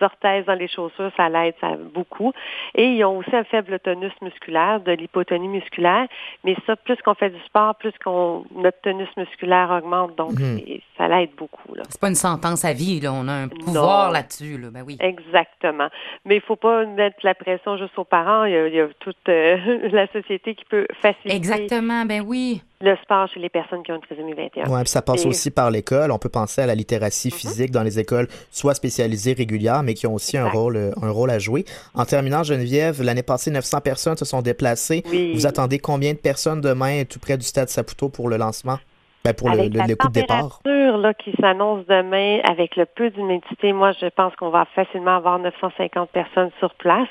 [0.00, 2.32] orthèses dans les chaussures, ça l'aide ça beaucoup.
[2.76, 6.06] Et ils ont aussi un faible tonus musculaire, de l'hypotonie musculaire.
[6.44, 10.03] Mais ça, plus qu'on fait du sport, plus qu'on notre tonus musculaire augmente.
[10.16, 10.58] Donc, Mhm.
[10.58, 11.74] c'est- ça l'aide beaucoup.
[11.88, 13.12] C'est pas une sentence à vie, là.
[13.12, 14.68] On a un pouvoir là-dessus, là.
[14.70, 14.96] Ben oui.
[15.00, 15.88] Exactement.
[16.24, 18.44] Mais il faut pas mettre la pression juste aux parents.
[18.44, 19.56] Il y a, il y a toute euh,
[19.92, 22.62] la société qui peut faciliter Exactement, ben oui.
[22.80, 24.68] le sport chez les personnes qui ont une trisomie 21.
[24.70, 26.10] Ouais, puis ça passe Et- aussi par l'école.
[26.12, 30.06] On peut penser à la littératie physique dans les écoles, soit spécialisées, régulières, mais qui
[30.06, 31.64] ont aussi un rôle, euh, un rôle à jouer.
[31.94, 35.02] En terminant, Geneviève, l'année passée, 900 personnes se sont déplacées.
[35.10, 35.32] Oui.
[35.34, 38.78] Vous attendez combien de personnes demain tout près du stade Saputo pour le lancement?
[39.24, 40.60] Ben, pour le, avec le- la le coup de départ.
[40.66, 45.38] là, qui s'annonce demain, avec le peu d'humidité, moi, je pense qu'on va facilement avoir
[45.38, 47.08] 950 personnes sur place.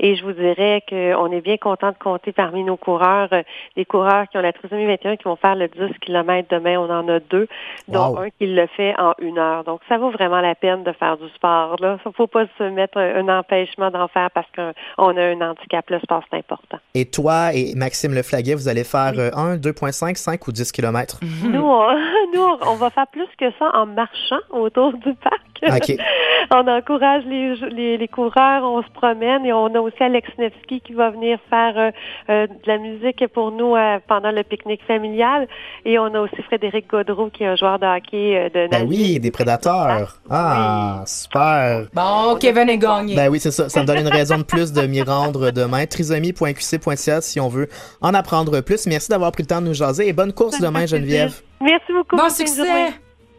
[0.00, 3.42] Et je vous dirais qu'on est bien content de compter parmi nos coureurs, euh,
[3.76, 6.76] des coureurs qui ont la trisomie 21 qui vont faire le 10 km demain.
[6.78, 7.46] On en a deux,
[7.86, 8.18] dont Wow.
[8.22, 9.62] un qui le fait en une heure.
[9.62, 11.76] Donc, ça vaut vraiment la peine de faire du sport.
[11.80, 15.40] Là, il faut pas se mettre un, un empêchement d'en faire parce qu'on a un
[15.40, 15.88] handicap.
[15.90, 16.78] Le sport, c'est important.
[16.94, 21.20] Et toi et Maxime Leflaguet, vous allez faire euh, 1, 2,5, 5 ou 10 km?
[21.44, 21.90] Nous, on,
[22.34, 25.40] nous, on- va faire plus que ça en marchant autour du parc.
[25.62, 25.96] OK.
[26.50, 30.80] on encourage les, les, les coureurs, on se promène et on a aussi Alex Nevsky
[30.80, 31.90] qui va venir faire euh,
[32.28, 35.46] euh, de la musique pour nous euh, pendant le pique-nique familial.
[35.84, 38.86] Et on a aussi Frédéric Godreau qui est un joueur de hockey euh, de Ben
[38.86, 40.18] oui, des prédateurs.
[40.28, 41.86] Ah, super.
[41.94, 43.14] Bon, Kevin est gagné.
[43.16, 43.68] Ben oui, c'est ça.
[43.68, 45.86] Ça me donne une raison de plus de m'y rendre demain.
[45.86, 47.68] trisomie.qc.ca si on veut
[48.02, 48.86] en apprendre plus.
[48.86, 51.33] Merci d'avoir pris le temps de nous jaser et bonne course demain, Geneviève.
[51.60, 52.16] Merci beaucoup.
[52.16, 52.92] Bon succès!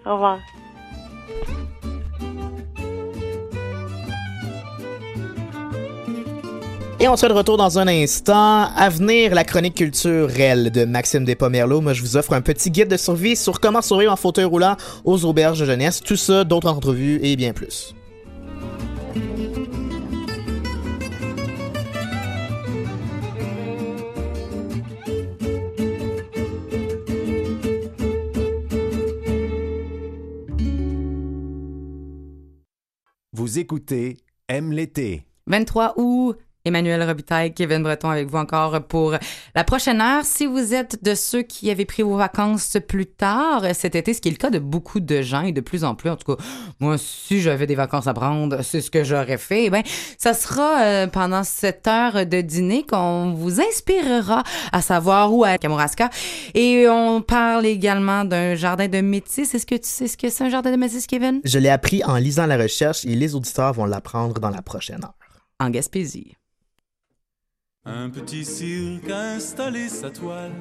[0.06, 0.40] Au revoir.
[7.00, 8.68] Et on se fait de retour dans un instant.
[8.76, 11.82] À venir, la chronique culturelle de Maxime Despomerleau.
[11.82, 14.78] Moi, je vous offre un petit guide de survie sur comment survivre en fauteuil roulant
[15.04, 16.02] aux auberges de jeunesse.
[16.02, 17.94] Tout ça, d'autres entrevues et bien plus.
[33.38, 34.16] Vous écoutez
[34.48, 35.28] Aime l'été.
[35.48, 36.38] 23 août.
[36.66, 39.16] Emmanuel Robitaille, Kevin Breton avec vous encore pour
[39.54, 40.26] la prochaine heure.
[40.26, 44.22] Si vous êtes de ceux qui avaient pris vos vacances plus tard cet été, ce
[44.22, 46.36] qui est le cas de beaucoup de gens et de plus en plus, en tout
[46.36, 46.44] cas,
[46.80, 49.66] moi, si j'avais des vacances à prendre, c'est ce que j'aurais fait.
[49.66, 49.84] Eh bien,
[50.18, 55.58] ça sera euh, pendant cette heure de dîner qu'on vous inspirera à savoir où à
[55.58, 56.10] Kamouraska.
[56.54, 59.54] Et on parle également d'un jardin de métis.
[59.54, 61.42] Est-ce que tu sais ce que c'est un jardin de métis, Kevin?
[61.44, 65.04] Je l'ai appris en lisant la recherche et les auditeurs vont l'apprendre dans la prochaine
[65.04, 65.14] heure.
[65.60, 66.36] En Gaspésie.
[67.88, 70.52] Un petit cirque a installé sa toile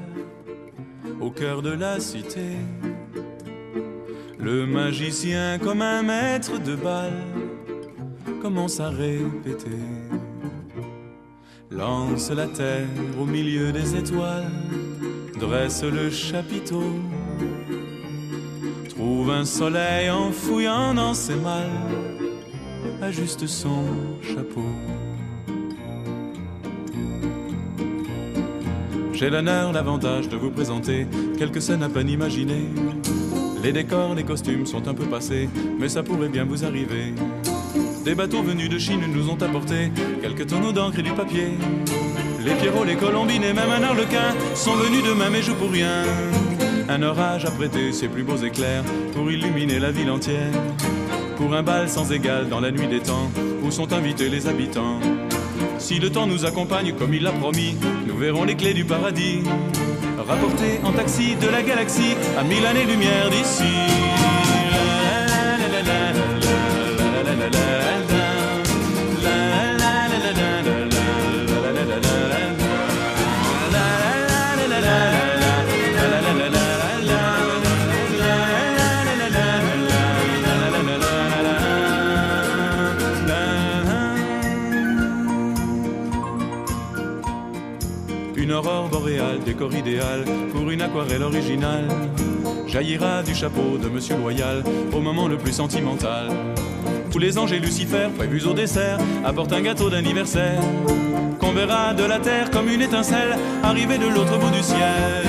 [1.22, 2.50] au cœur de la cité.
[4.38, 7.14] Le magicien, comme un maître de bal,
[8.42, 9.80] commence à répéter.
[11.70, 14.52] Lance la terre au milieu des étoiles,
[15.40, 16.92] dresse le chapiteau.
[18.90, 21.70] Trouve un soleil en fouillant dans ses malles,
[23.00, 23.86] ajuste son
[24.20, 24.68] chapeau.
[29.24, 31.06] J'ai l'honneur, l'avantage de vous présenter
[31.38, 32.68] quelques scènes à peine imaginées.
[33.62, 37.14] Les décors, les costumes sont un peu passés, mais ça pourrait bien vous arriver.
[38.04, 41.54] Des bateaux venus de Chine nous ont apporté quelques tonneaux d'encre et du papier.
[42.44, 45.70] Les Pierrots, les Colombines et même un arlequin sont venus de même et jouent pour
[45.70, 46.02] rien.
[46.90, 48.84] Un orage a prêté ses plus beaux éclairs
[49.14, 50.52] pour illuminer la ville entière.
[51.38, 53.30] Pour un bal sans égal dans la nuit des temps
[53.62, 55.00] où sont invités les habitants.
[55.84, 59.40] Si le temps nous accompagne comme il l'a promis, nous verrons les clés du paradis.
[60.16, 64.53] Rapportées en taxi de la galaxie à mille années-lumière d'ici.
[89.44, 91.88] Décor idéal pour une aquarelle originale.
[92.66, 96.28] Jaillira du chapeau de Monsieur Loyal au moment le plus sentimental.
[97.12, 100.60] Tous les anges et Lucifer, prévus au dessert, apportent un gâteau d'anniversaire.
[101.38, 105.24] Qu'on verra de la terre comme une étincelle arriver de l'autre bout du ciel.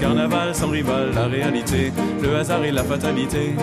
[0.00, 3.54] Carnaval sans rival, la réalité, le hasard et la fatalité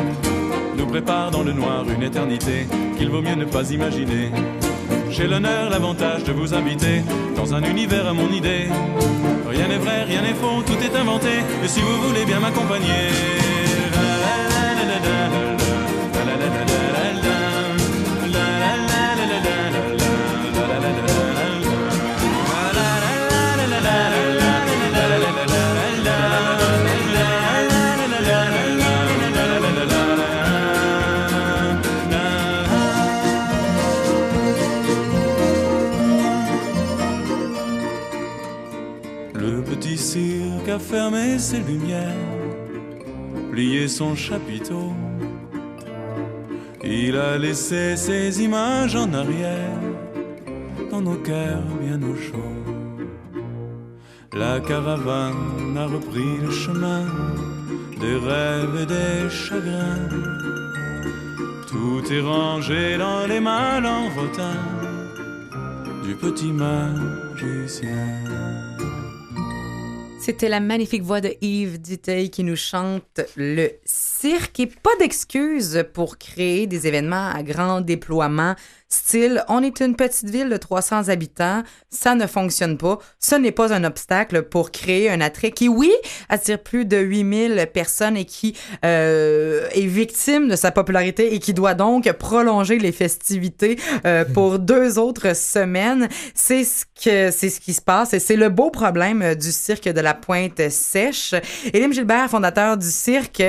[0.78, 4.32] nous préparent dans le noir une éternité qu'il vaut mieux ne pas imaginer.
[5.10, 7.04] J'ai l'honneur, l'avantage de vous inviter
[7.36, 8.68] dans un univers à mon idée.
[9.54, 11.30] Rien n'est vrai, rien n'est faux, tout est inventé.
[11.64, 13.53] Et si vous voulez bien m'accompagner.
[40.94, 42.16] A fermé ses lumières,
[43.52, 44.94] plié son chapiteau.
[46.84, 49.80] Il a laissé ses images en arrière,
[50.92, 52.64] dans nos cœurs bien au chaud.
[54.34, 57.06] La caravane a repris le chemin
[58.00, 60.10] des rêves et des chagrins.
[61.70, 64.68] Tout est rangé dans les malenrotins
[66.04, 68.53] du petit magicien.
[70.26, 75.84] C'était la magnifique voix de Yves Duteil qui nous chante le cirque et pas d'excuses
[75.94, 78.56] pour créer des événements à grand déploiement.
[78.94, 83.00] Style, on est une petite ville de 300 habitants, ça ne fonctionne pas.
[83.20, 85.92] Ce n'est pas un obstacle pour créer un attrait qui, oui,
[86.30, 91.56] attire plus de 8000 personnes et qui euh, est victime de sa popularité et qui
[91.56, 96.08] doit donc prolonger les festivités euh, pour deux autres semaines.
[96.36, 99.90] C'est ce que c'est ce qui se passe et c'est le beau problème du cirque
[99.90, 101.34] de la Pointe Sèche.
[101.74, 103.44] Élim Gilbert, fondateur du cirque,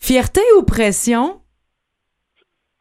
[0.00, 1.40] fierté ou pression?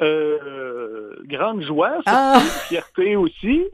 [0.01, 2.39] Euh, grande joie, Ah!
[2.67, 3.65] fierté aussi.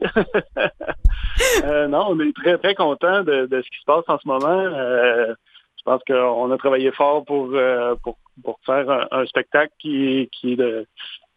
[1.64, 4.26] Euh, non, on est très, très content de, de ce qui se passe en ce
[4.26, 4.46] moment.
[4.48, 5.34] Euh,
[5.76, 10.30] je pense qu'on a travaillé fort pour, euh, pour, pour faire un, un spectacle qui,
[10.32, 10.86] qui est de,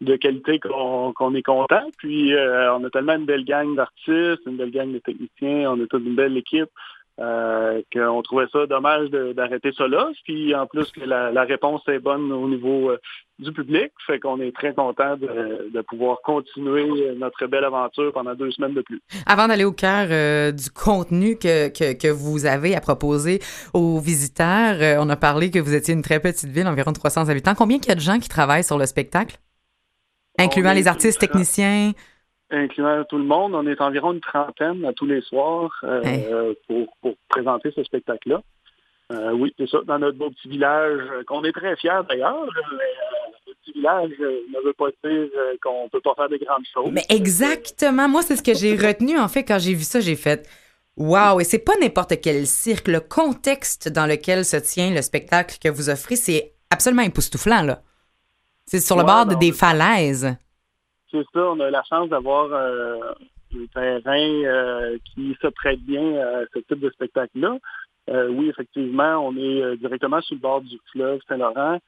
[0.00, 1.84] de qualité qu'on est content.
[1.98, 5.86] Puis on a tellement une belle gang d'artistes, une belle gang de techniciens, on a
[5.86, 6.70] toute une belle équipe.
[7.20, 10.08] Euh, qu'on trouvait ça dommage d'arrêter ça là.
[10.24, 12.98] Puis en plus que la, la réponse est bonne au niveau euh,
[13.38, 18.34] du public, fait qu'on est très content de, de pouvoir continuer notre belle aventure pendant
[18.34, 19.02] deux semaines de plus.
[19.26, 23.40] Avant d'aller au cœur euh, du contenu que, que, que vous avez à proposer
[23.74, 27.54] aux visiteurs, on a parlé que vous étiez une très petite ville, environ 300 habitants.
[27.54, 29.36] Combien il y a de gens qui travaillent sur le spectacle?
[30.38, 31.92] Incluant les artistes, techniciens?
[32.50, 36.26] Incluant tout le monde, on est environ une trentaine à tous les soirs euh, Hey.
[36.66, 38.42] pour, pour présenter ce spectacle-là.
[39.12, 42.46] Euh, oui, c'est ça, dans notre beau petit village, euh, qu'on est très fiers d'ailleurs,
[42.46, 45.28] mais euh, le petit village ne veut pas dire
[45.62, 46.90] qu'on peut pas faire de grandes choses.
[46.92, 50.14] Mais exactement, moi, c'est ce que j'ai retenu, en fait, quand j'ai vu ça, j'ai
[50.16, 50.48] fait
[50.96, 51.40] Wow!
[51.40, 52.86] Et c'est pas n'importe quel cirque.
[52.86, 57.82] Le contexte dans lequel se tient le spectacle que vous offrez, c'est absolument époustouflant, là.
[58.66, 60.36] C'est sur le bord non, des falaises.
[61.10, 62.98] C'est ça, on a la chance d'avoir euh,
[63.54, 67.58] un terrain euh, qui se prête bien à ce type de spectacle-là.
[68.08, 71.78] Euh, oui, effectivement, on est euh, directement sur le bord du fleuve Saint-Laurent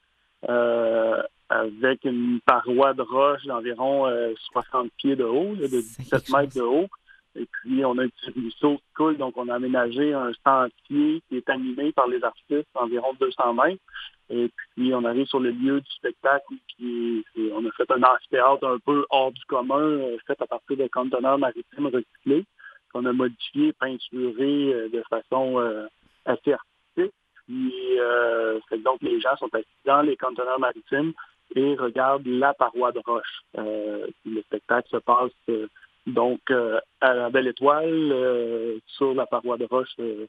[1.52, 6.10] avec une paroi de roche d'environ euh, 60 pieds de haut, là, de C'est 17
[6.10, 6.88] quelque mètres de haut.
[7.34, 11.22] Et puis, on a un petit ruisseau qui coule, donc on a aménagé un sentier
[11.28, 13.82] qui est animé par les artistes, environ 200 mètres.
[14.30, 18.66] Et puis, on arrive sur le lieu du spectacle qui on a fait un amphithéâtre
[18.66, 22.44] un peu hors du commun, euh, fait à partir de conteneurs maritimes recyclés,
[22.92, 25.86] qu'on a modifié, peinturé euh, de façon euh,
[26.24, 27.14] assez artistique.
[27.46, 31.12] Puis, euh, donc, les gens sont assis dans les conteneurs maritimes
[31.54, 33.42] et regardent la paroi de roche.
[33.58, 35.66] Euh, le spectacle se passe euh,
[36.06, 40.26] donc euh, à la Belle Étoile, euh, sur la paroi de roche, euh,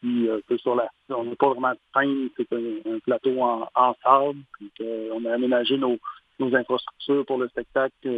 [0.00, 0.88] puis un peu sur la...
[1.08, 4.38] On n'a pas vraiment de c'est un, plateau en, sable.
[4.58, 4.70] Puis
[5.12, 5.98] on a aménagé nos,
[6.40, 8.08] infrastructures pour le spectacle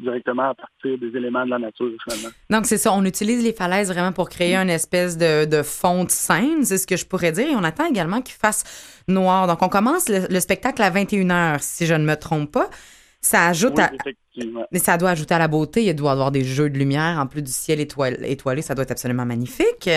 [0.00, 2.28] directement à partir des éléments de la nature, finalement.
[2.48, 2.92] Donc, c'est ça.
[2.92, 6.78] On utilise les falaises vraiment pour créer une espèce de, de fond de scène, c'est
[6.78, 7.48] ce que je pourrais dire.
[7.48, 9.48] Et on attend également qu'il fasse noir.
[9.48, 12.70] Donc, on commence le, le spectacle à 21h, si je ne me trompe pas.
[13.26, 14.66] Ça ajoute Oui, à.
[14.70, 15.84] Mais ça doit ajouter à la beauté.
[15.84, 18.62] Il doit y avoir des jeux de lumière en plus du ciel étoilé.
[18.62, 19.90] Ça doit être absolument magnifique.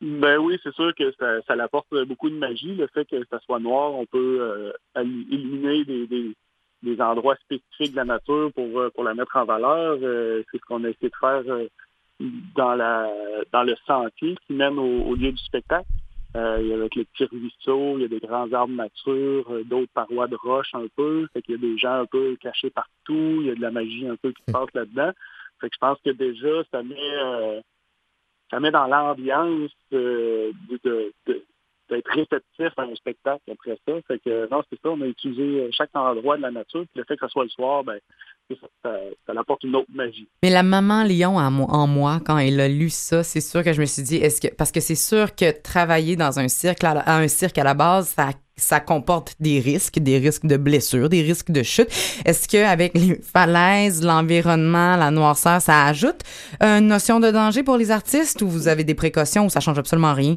[0.00, 3.38] Ben oui, c'est sûr que ça, ça apporte beaucoup de magie, le fait que ça
[3.46, 3.94] soit noir.
[3.94, 4.72] On peut euh,
[5.04, 6.34] illuminer des, des,
[6.82, 9.96] des endroits spécifiques de la nature pour, euh, pour la mettre en valeur.
[10.02, 11.68] Euh, c'est ce qu'on a essayé de faire euh,
[12.56, 13.08] dans, la,
[13.52, 15.86] dans le sentier qui mène au, au lieu du spectacle.
[16.36, 19.48] Euh, il y a avec les petits ruisseaux, il y a des grands arbres matures,
[19.52, 21.28] euh, d'autres parois de roche un peu.
[21.32, 23.38] Fait qu'il y a des gens un peu cachés partout.
[23.40, 25.12] Il y a de la magie un peu qui se passe là-dedans.
[25.60, 26.96] Fait que je pense que déjà, ça met...
[26.98, 27.60] euh,
[28.50, 30.52] ça met dans l'ambiance euh,
[30.84, 31.44] de- de-
[31.90, 33.92] d'être réceptif à un spectacle après ça.
[34.08, 37.04] Fait que non, c'est ça, on a utilisé chaque endroit de la nature, puis le
[37.04, 37.98] fait que ce soit le soir, ben
[38.50, 40.28] ça, ça, apporte une autre magie.
[40.42, 43.62] Mais la maman lion en, mo- en moi, quand elle a lu ça, c'est sûr
[43.62, 46.48] que je me suis dit, est-ce que parce que c'est sûr que travailler dans un
[46.48, 50.56] cirque, à, un cirque à la base, ça ça comporte des risques, des risques de
[50.56, 51.88] blessures, des risques de chute.
[52.24, 56.20] Est-ce que avec les falaises, l'environnement, la noirceur, ça ajoute
[56.60, 59.78] une notion de danger pour les artistes ou vous avez des précautions ou ça change
[59.78, 60.36] absolument rien?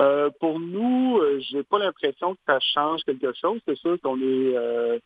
[0.00, 3.60] Euh, pour nous, euh, j'ai pas l'impression que ça change quelque chose.
[3.66, 4.98] C'est sûr qu'on est euh,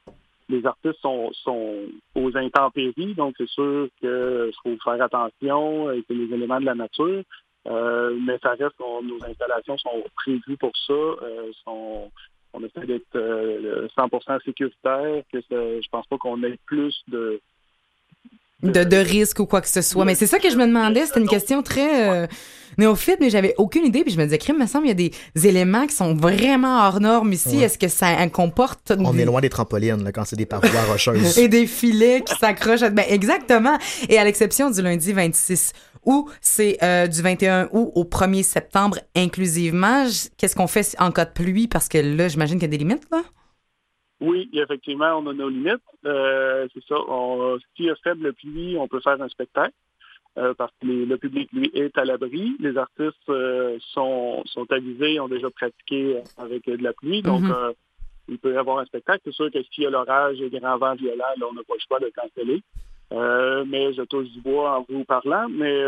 [0.48, 6.14] les artistes sont, sont aux intempéries, donc c'est sûr que faut faire attention, euh, c'est
[6.14, 7.22] les éléments de la nature.
[7.68, 10.92] Euh, mais ça reste qu'on nos installations sont prévues pour ça.
[10.92, 12.10] Euh, sont,
[12.52, 15.22] on essaie d'être euh, 100% sécuritaire.
[15.32, 17.40] Que je pense pas qu'on ait plus de
[18.62, 20.04] de, de risque ou quoi que ce soit.
[20.04, 21.06] Mais c'est ça que je me demandais.
[21.06, 22.26] C'était une question très euh,
[22.78, 24.02] néophyte, mais j'avais aucune idée.
[24.04, 26.78] Puis je me disais, crime, me semble, il y a des éléments qui sont vraiment
[26.86, 27.56] hors normes ici.
[27.58, 27.64] Ouais.
[27.64, 30.68] Est-ce que ça comporte On des- est loin des trampolines là, quand c'est des parois
[30.90, 31.36] rocheuses.
[31.38, 32.82] et des filets qui s'accrochent.
[32.82, 33.76] à- Ben, exactement.
[34.08, 35.72] Et à l'exception du lundi 26
[36.04, 40.06] août, c'est euh, du 21 août au 1er septembre inclusivement.
[40.36, 41.68] Qu'est-ce qu'on fait en cas de pluie?
[41.68, 43.22] Parce que là, j'imagine qu'il y a des limites, là.
[44.22, 45.82] Oui, effectivement, on a nos limites.
[46.06, 46.96] Euh, c'est ça.
[47.08, 49.74] On, s'il y a faible pluie, on peut faire un spectacle.
[50.38, 52.56] euh, parce que les- le public, lui, est à l'abri.
[52.58, 57.20] Les artistes euh, sont, sont avisés, ont déjà pratiqué avec de la pluie.
[57.20, 57.50] Donc, Mhm.
[57.52, 57.72] euh,
[58.28, 59.20] il peut y avoir un spectacle.
[59.26, 61.74] C'est sûr que s'il y a l'orage et grand vent violent, là, on n'a pas
[61.74, 62.62] le choix de canceller.
[63.66, 65.48] Mais je touche du bois en vous parlant.
[65.50, 65.78] Mais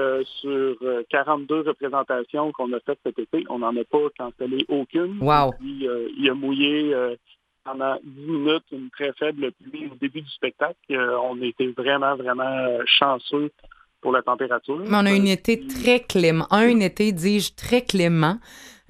[0.41, 5.21] sur euh, 42 représentations qu'on a faites cet été, on n'en a pas cancellé aucune.
[5.23, 5.53] Wow.
[5.59, 6.95] Puis, il a mouillé
[7.65, 10.75] pendant 10 minutes, une très faible pluie au début du spectacle.
[10.91, 13.51] Euh, on était vraiment, vraiment euh, chanceux
[14.01, 14.77] pour la température.
[14.79, 16.47] Mais on a un Euh, été très clément.
[16.51, 18.39] Un été, dis-je, très clément.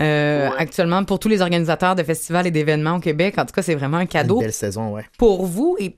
[0.01, 0.57] euh, Ouais.
[0.59, 3.77] Actuellement, pour tous les organisateurs de festivals et d'événements au Québec, en tout cas, c'est
[3.77, 5.05] vraiment un cadeau Une belle saison, ouais.
[5.19, 5.77] pour vous.
[5.79, 5.95] Et,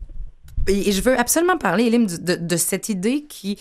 [0.69, 3.59] et je veux absolument parler, Elim, de, de cette idée qui,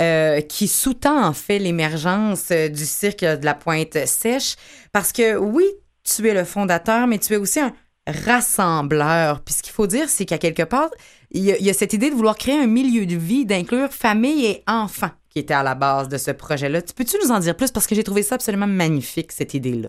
[0.00, 4.54] euh, qui sous-tend en fait l'émergence du cirque de la Pointe Sèche.
[4.92, 5.64] Parce que oui,
[6.04, 7.72] tu es le fondateur, mais tu es aussi un
[8.06, 9.42] rassembleur.
[9.44, 10.90] Puis ce qu'il faut dire, c'est qu'à quelque part,
[11.30, 14.62] il y, a, cette idée de vouloir créer un milieu de vie, d'inclure famille et
[14.66, 16.80] enfants qui était à la base de ce projet-là.
[16.82, 17.70] Tu Peux-tu nous en dire plus?
[17.70, 19.88] Parce que j'ai trouvé ça absolument magnifique, cette idée-là.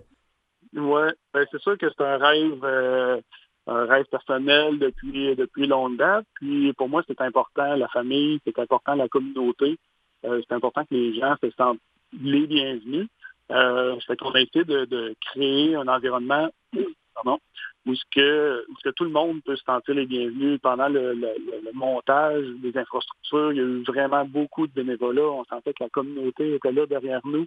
[0.76, 3.22] Ouais, ben, c'est sûr que c'est un rêve, euh,
[3.68, 6.22] un rêve personnel depuis depuis.
[6.34, 9.78] Puis pour moi, c'est important la famille, c'est important la communauté.
[10.26, 11.80] Euh, c'est important que les gens se sentent
[12.22, 13.08] les bienvenus.
[13.50, 16.50] Euh, qu'on a essayé de, de créer un environnement
[17.24, 17.40] pardon,
[17.88, 20.88] où ce que où ce que tout le monde peut se sentir les bienvenus pendant
[20.90, 23.52] le, le- le- le montage des infrastructures.
[23.54, 25.24] Il y a eu vraiment beaucoup de bénévolat.
[25.24, 27.46] On sentait que la communauté était là derrière nous.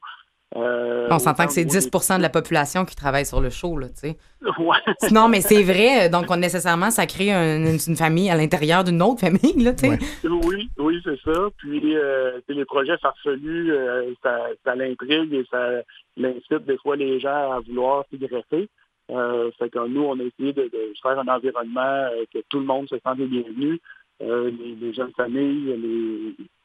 [0.57, 3.51] Euh, On s'entend que c'est autant au 10% de la population qui travaille sur le
[3.51, 4.17] show, là, tu sais.
[4.59, 4.79] Ouais.
[5.13, 6.09] Non, mais c'est vrai.
[6.09, 9.73] Donc, on, nécessairement, ça crée un- une, une famille à l'intérieur d'une autre famille, là,
[9.75, 9.91] tu sais.
[9.91, 9.99] Ouais.
[10.25, 11.49] Oui, oui, c'est ça.
[11.59, 15.69] Puis euh, les projets farfelus, euh, ça, ça l'intrigue et ça
[16.17, 18.69] l'incite des fois les gens à vouloir s'y greffer.
[19.11, 22.61] Euh, fait que nous, on a essayé de, de faire un environnement euh, que tout
[22.61, 23.81] le monde se sente les bienvenus.
[24.23, 25.75] Euh, les, les jeunes familles,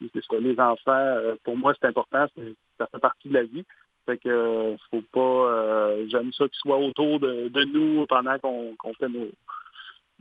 [0.01, 0.09] les,
[0.41, 2.25] les enfants, euh, pour moi, c'est important,
[2.77, 3.63] ça fait partie de la vie.
[4.05, 8.93] Fait que euh, faut pas j'aime ça qu'ils soient autour de, de nous pendant qu'on
[8.99, 9.29] fait nos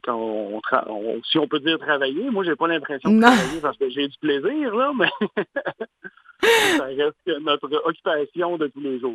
[0.05, 3.89] quand on, si on peut dire travailler, moi j'ai pas l'impression de travailler parce que
[3.91, 5.09] j'ai du plaisir, là, mais
[6.77, 9.15] ça reste notre occupation de tous les jours.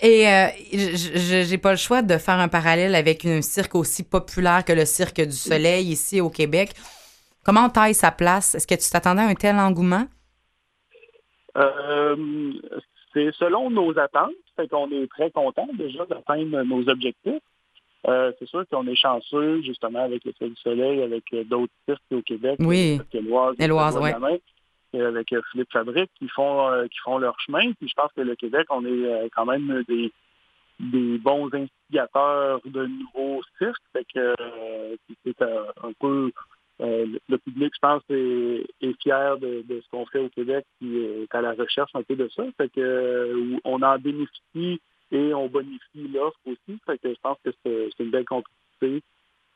[0.00, 4.64] Et euh, j'ai pas le choix de faire un parallèle avec un cirque aussi populaire
[4.64, 6.70] que le Cirque du Soleil ici au Québec.
[7.44, 8.54] Comment on taille sa place?
[8.54, 10.06] Est-ce que tu t'attendais à un tel engouement?
[11.56, 12.52] Euh,
[13.12, 17.42] c'est selon nos attentes, fait qu'on est très content déjà d'atteindre nos objectifs.
[18.08, 21.72] Euh, c'est sûr qu'on est chanceux, justement, avec le Cirque du Soleil, avec euh, d'autres
[21.86, 22.56] cirques au Québec.
[22.60, 23.00] Oui.
[23.12, 23.54] Éloise,
[24.94, 27.72] et avec euh, Philippe Fabrique, qui font euh, qui font leur chemin.
[27.72, 30.12] Puis je pense que le Québec, on est quand même des,
[30.80, 33.82] des bons instigateurs de nouveaux cirques.
[33.92, 36.30] Fait que euh, c'est un peu
[36.80, 40.64] euh, le- public, je pense, est, est fier de, de ce qu'on fait au Québec,
[40.82, 42.42] euh, est à la recherche un peu de ça.
[42.56, 44.80] Fait que euh, on en bénéficie
[45.12, 46.78] et on bonifie l'offre aussi.
[46.86, 49.00] Fait que je pense que c'est une belle compétition.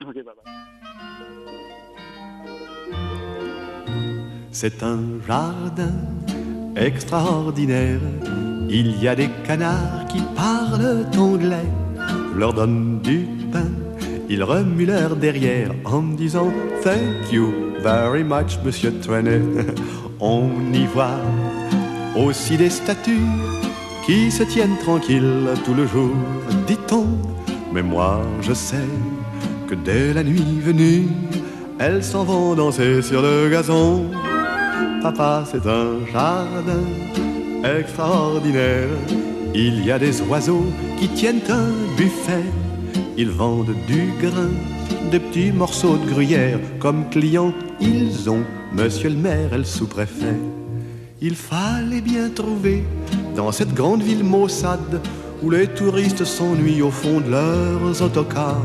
[0.05, 0.33] OK, bye bye.
[4.61, 5.93] C'est un jardin
[6.75, 8.01] extraordinaire.
[8.69, 11.69] Il y a des canards qui parlent anglais.
[12.35, 13.69] Leur donne du pain.
[14.27, 16.51] Ils remuent leur derrière en disant
[16.83, 17.53] thank you.
[17.81, 19.41] very much, Monsieur Twenet.
[20.19, 21.21] On y voit
[22.17, 23.31] aussi des statues
[24.05, 26.11] qui se tiennent tranquilles tout le jour,
[26.67, 27.07] dit-on.
[27.71, 28.89] Mais moi, je sais
[29.69, 31.07] que dès la nuit venue,
[31.79, 34.03] elles s'en vont danser sur le gazon.
[35.01, 36.83] Papa, c'est un jardin
[37.63, 38.89] extraordinaire.
[39.53, 40.65] Il y a des oiseaux
[40.99, 42.45] qui tiennent un buffet.
[43.17, 44.51] Ils vendent du grain,
[45.11, 46.59] des petits morceaux de gruyère.
[46.79, 50.35] Comme clients, ils ont Monsieur le maire et le sous-préfet.
[51.21, 52.83] Il fallait bien trouver
[53.35, 55.01] dans cette grande ville maussade
[55.41, 58.61] où les touristes s'ennuient au fond de leurs autocars.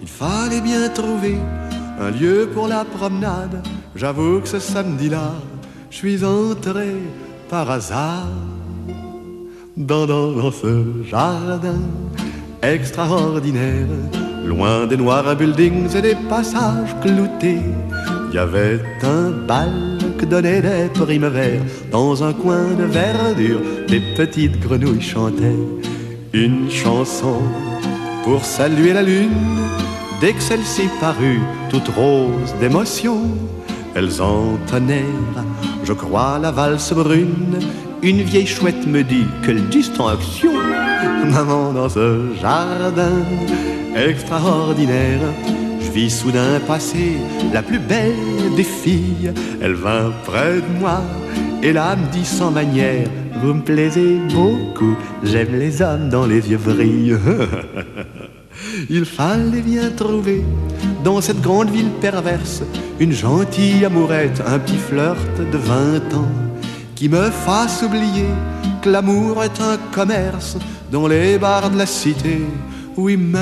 [0.00, 1.36] Il fallait bien trouver
[2.04, 3.62] un lieu pour la promenade.
[3.96, 5.32] J'avoue que ce samedi-là,
[5.90, 6.88] je suis entré
[7.48, 8.28] par hasard
[9.76, 11.80] dans, dans, ce jardin
[12.62, 13.86] extraordinaire,
[14.44, 17.62] loin des noirs buildings et des passages cloutés.
[18.28, 21.30] Il y avait un bal que donnait des primes
[21.90, 23.60] dans un coin de verdure.
[23.88, 25.64] Des petites grenouilles chantaient
[26.32, 27.40] une chanson
[28.24, 29.30] pour saluer la lune.
[30.20, 31.40] Dès que celle-ci parut,
[31.70, 33.18] toute rose d'émotion,
[33.94, 35.44] elles entonnèrent,
[35.84, 37.58] je crois, la valse brune.
[38.02, 40.52] Une vieille chouette me dit quelle distinction,
[41.32, 43.22] maman dans ce jardin
[43.96, 45.20] extraordinaire.
[45.80, 47.16] Je vis soudain passer
[47.52, 49.32] la plus belle des filles.
[49.62, 51.00] Elle vint près de moi
[51.62, 53.06] et là me dit sans manière
[53.40, 57.16] Vous me plaisez beaucoup, j'aime les hommes dont les yeux brillent.
[58.90, 60.44] Il fallait bien trouver
[61.02, 62.62] dans cette grande ville perverse
[63.00, 66.28] une gentille amourette, un petit flirt de vingt ans
[66.94, 68.28] qui me fasse oublier
[68.82, 70.56] que l'amour est un commerce
[70.92, 72.42] dans les bars de la cité.
[72.96, 73.40] Oui, mais,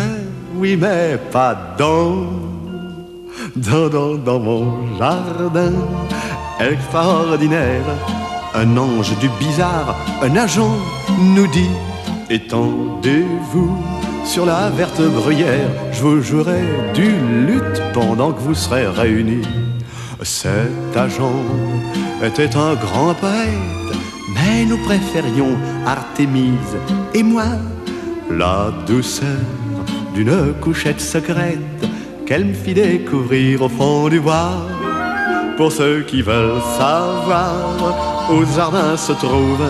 [0.57, 2.27] oui, mais pas dans,
[3.57, 5.73] dans, dans, dans mon jardin
[6.61, 7.85] extraordinaire.
[8.55, 10.77] Un ange du bizarre, un agent
[11.19, 11.71] nous dit
[12.31, 13.77] Étendez-vous
[14.25, 16.63] sur la verte bruyère, je vous jouerai
[16.95, 17.11] du
[17.47, 19.47] lutte pendant que vous serez réunis.
[20.23, 21.43] Cet agent
[22.23, 23.97] était un grand poète,
[24.35, 25.57] mais nous préférions
[25.87, 26.77] Artémise
[27.15, 27.45] et moi
[28.31, 29.27] la douceur
[30.15, 31.59] d'une couchette secrète
[32.27, 34.67] qu'elle me fit découvrir au fond du bois.
[35.57, 37.55] Pour ceux qui veulent savoir
[38.31, 39.65] où jardin se trouve,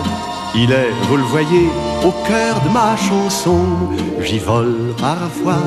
[0.54, 1.68] il est, vous le voyez,
[2.04, 3.64] au cœur de ma chanson.
[4.20, 5.62] J'y vole parfois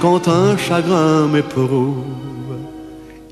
[0.00, 2.04] quand un chagrin m'éprouve.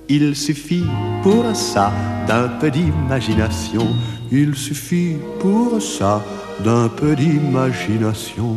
[0.09, 0.87] Il suffit
[1.23, 1.93] pour ça
[2.27, 3.87] d'un peu d'imagination.
[4.31, 6.25] Il suffit pour ça
[6.65, 8.57] d'un peu d'imagination.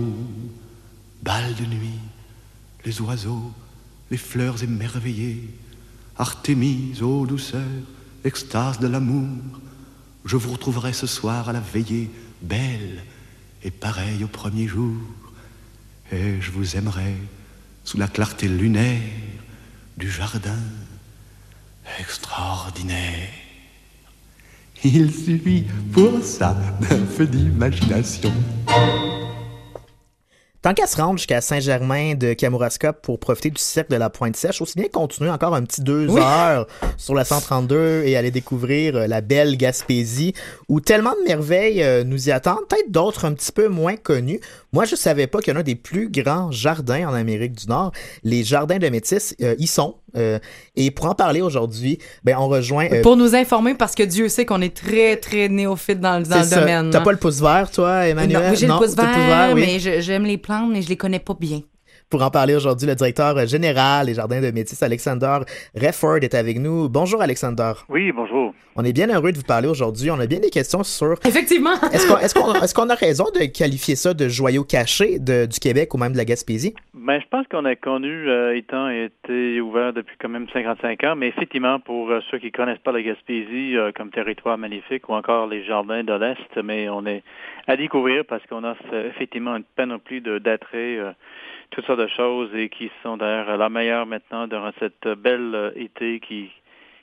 [1.22, 2.00] Bal de nuit,
[2.86, 3.52] les oiseaux,
[4.10, 5.50] les fleurs émerveillées,
[6.18, 7.62] Artémise, ô douceur,
[8.24, 9.28] extase de l'amour.
[10.24, 12.12] Je vous retrouverai ce soir à la veillée,
[12.42, 13.04] belle
[13.64, 14.95] et pareille au premier jour.
[16.12, 17.16] Et je vous aimerai
[17.84, 19.01] sous la clarté lunaire
[19.97, 20.59] du jardin
[21.99, 23.30] extraordinaire.
[24.84, 28.34] Il suffit pour ça d'un peu d'imagination.
[30.62, 34.36] Tant qu'à se rendre jusqu'à Saint-Germain de Kamouraska pour profiter du cercle de la Pointe
[34.36, 36.22] Sèche, aussi bien continuer encore un petit deux Oui.
[36.22, 40.34] heures sur la 132 et aller découvrir euh, la belle Gaspésie,
[40.70, 44.39] où tellement de merveilles euh, nous y attendent, peut-être d'autres un petit peu moins connus.
[44.72, 47.68] Moi, je savais pas qu'il y en a des plus grands jardins en Amérique du
[47.68, 47.91] Nord.
[48.24, 49.95] Les jardins de Métis euh, y sont.
[50.18, 50.39] Euh,
[50.76, 52.88] et pour en parler aujourd'hui, ben, on rejoint...
[52.91, 56.26] euh, Pour nous informer, parce que Dieu sait qu'on est très, très néophyte dans, le-
[56.26, 56.59] dans c'est le ça.
[56.59, 56.89] domaine.
[56.91, 57.03] T'as hein.
[57.03, 58.49] pas le pouce vert, toi, Emmanuel?
[58.49, 59.62] Non, j'ai le pouce vert, oui.
[59.66, 61.62] mais j'aime les plantes, mais je les connais pas bien.
[62.12, 65.39] Pour en parler aujourd'hui, le directeur général des Jardins de Métis, Alexander
[65.74, 66.89] Refford, est avec nous.
[66.89, 67.72] Bonjour, Alexander.
[67.88, 68.53] Oui, bonjour.
[68.76, 70.12] On est bien heureux de vous parler aujourd'hui.
[70.12, 71.14] On a bien des questions sur.
[71.26, 71.74] Effectivement.
[71.93, 75.45] Est-ce qu'on est-ce qu'on- est-ce qu'on a raison de qualifier ça de joyau caché de-
[75.45, 76.74] du Québec ou même de la Gaspésie?
[76.93, 81.16] Ben, je pense qu'on a connu, euh, étant été ouvert depuis quand même 55 ans,
[81.16, 85.14] mais effectivement, pour euh, ceux qui connaissent pas la Gaspésie euh, comme territoire magnifique ou
[85.14, 87.24] encore les jardins de l'Est, mais on est
[87.68, 88.76] à découvrir parce qu'on a
[89.09, 91.12] effectivement une panoplie euh,
[91.72, 96.20] toutes sortes de choses et qui sont d'ailleurs la meilleure maintenant durant cette belle été
[96.20, 96.50] qui,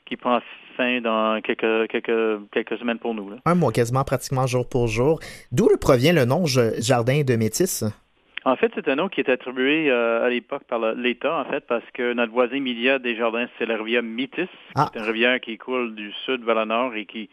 [0.06, 0.40] qui prend
[0.76, 3.30] fin dans quelques, quelques, quelques semaines pour nous.
[3.30, 3.36] Là.
[3.44, 5.18] Un mois, quasiment pratiquement jour pour jour.
[5.52, 7.84] D'où le provient le nom Jardin de Métis?
[8.44, 11.66] En fait, c'est un nom qui est attribué euh, à l'époque par l'État, en fait,
[11.66, 14.88] parce que notre voisin immédiat des jardins, c'est la rivière Métis, Ah.
[14.92, 17.28] qui est une rivière qui coule du sud vers le nord et qui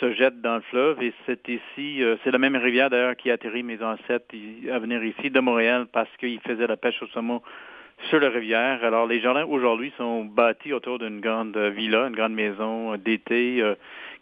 [0.00, 1.02] se jette dans le fleuve.
[1.02, 4.34] Et c'est ici, euh, c'est la même rivière d'ailleurs qui a atterri mes ancêtres
[4.72, 7.42] à venir ici de Montréal parce qu'ils faisaient la pêche au saumon
[8.08, 8.82] sur la rivière.
[8.84, 12.96] Alors les jardins aujourd'hui sont bâtis autour d'une grande euh, villa, une grande maison euh,
[12.96, 13.74] d'été, euh,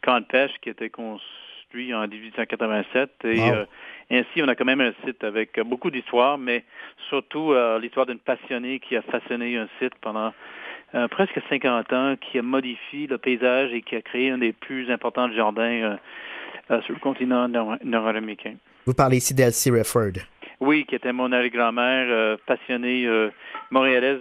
[0.03, 3.11] camp de pêche qui a été construit en 1887.
[3.25, 3.55] Et Wow.
[3.55, 3.64] euh,
[4.11, 6.64] ainsi, on a quand même un site avec beaucoup d'histoires, mais
[7.09, 10.33] surtout euh, l'histoire d'une passionnée qui a façonné un site pendant
[10.95, 14.53] euh, presque 50 ans, qui a modifié le paysage et qui a créé un des
[14.53, 15.97] plus importants jardins euh,
[16.70, 18.55] euh, sur le continent nord- nord-américain.
[18.86, 20.12] Vous parlez ici d'Elsie Refford.
[20.61, 23.09] Oui, qui était mon arrière-grand-mère, passionnée
[23.70, 24.20] montréalaise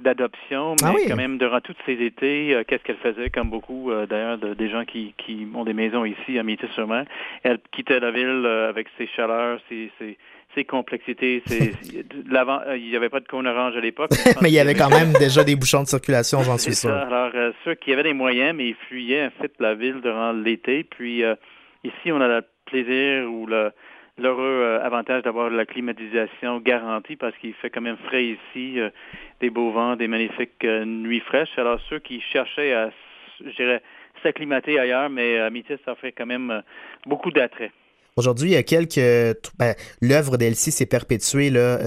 [0.00, 1.02] d'adoption, mais Ah oui.
[1.08, 4.54] quand même durant tous ces étés, euh, qu'est-ce qu'elle faisait, comme beaucoup euh, d'ailleurs de-
[4.54, 7.04] des gens qui, qui ont des maisons ici à Métis-sur-Mer,
[7.42, 10.18] elle quittait la ville euh, avec ses chaleurs, ses, ses,
[10.54, 11.72] ses complexités, ses,
[12.30, 14.10] l'avant- il n'y avait pas de cône orange à l'époque.
[14.42, 16.90] Mais il y avait quand même déjà des bouchons de circulation, j'en suis sûr.
[16.90, 17.02] ça.
[17.02, 17.30] Alors,
[17.64, 20.84] ceux qui avaient des moyens, mais ils fuyaient en fait la ville durant l'été.
[20.84, 21.34] Puis euh,
[21.84, 23.70] ici, on a le plaisir ou le
[24.18, 28.90] l'heureux euh, avantage d'avoir la climatisation garantie parce qu'il fait quand même frais ici, euh,
[29.40, 31.56] des beaux vents, des magnifiques euh, nuits fraîches.
[31.56, 32.90] Alors, ceux qui cherchaient à,
[34.22, 36.62] s'acclimater ailleurs, mais à Métis, ça fait quand même
[37.06, 37.72] beaucoup d'attrait.
[38.16, 39.40] Aujourd'hui, il y a quelques.
[39.58, 41.78] Ben, L'œuvre d'Elsie s'est perpétuée là,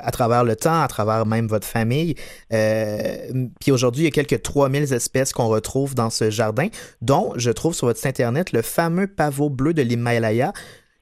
[0.00, 2.14] à travers le temps, à travers même votre famille.
[2.50, 6.68] Puis aujourd'hui, il y a quelques 3000 espèces qu'on retrouve dans ce jardin,
[7.00, 10.52] dont je trouve sur votre site internet le fameux pavot bleu de l'Himalaya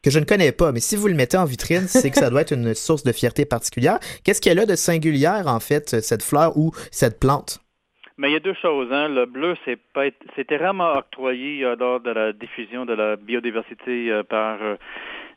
[0.02, 2.30] que je ne connais pas, mais si vous le mettez en vitrine, c'est que ça
[2.30, 3.98] doit être une source de fierté particulière.
[4.24, 7.60] Qu'est-ce qu'elle a de singulière, en fait, cette fleur ou cette plante?
[8.20, 8.92] Mais il y a deux choses.
[8.92, 9.08] Hein.
[9.08, 9.56] Le bleu,
[10.36, 14.76] c'était rarement octroyé euh, lors de la diffusion de la biodiversité euh, par euh,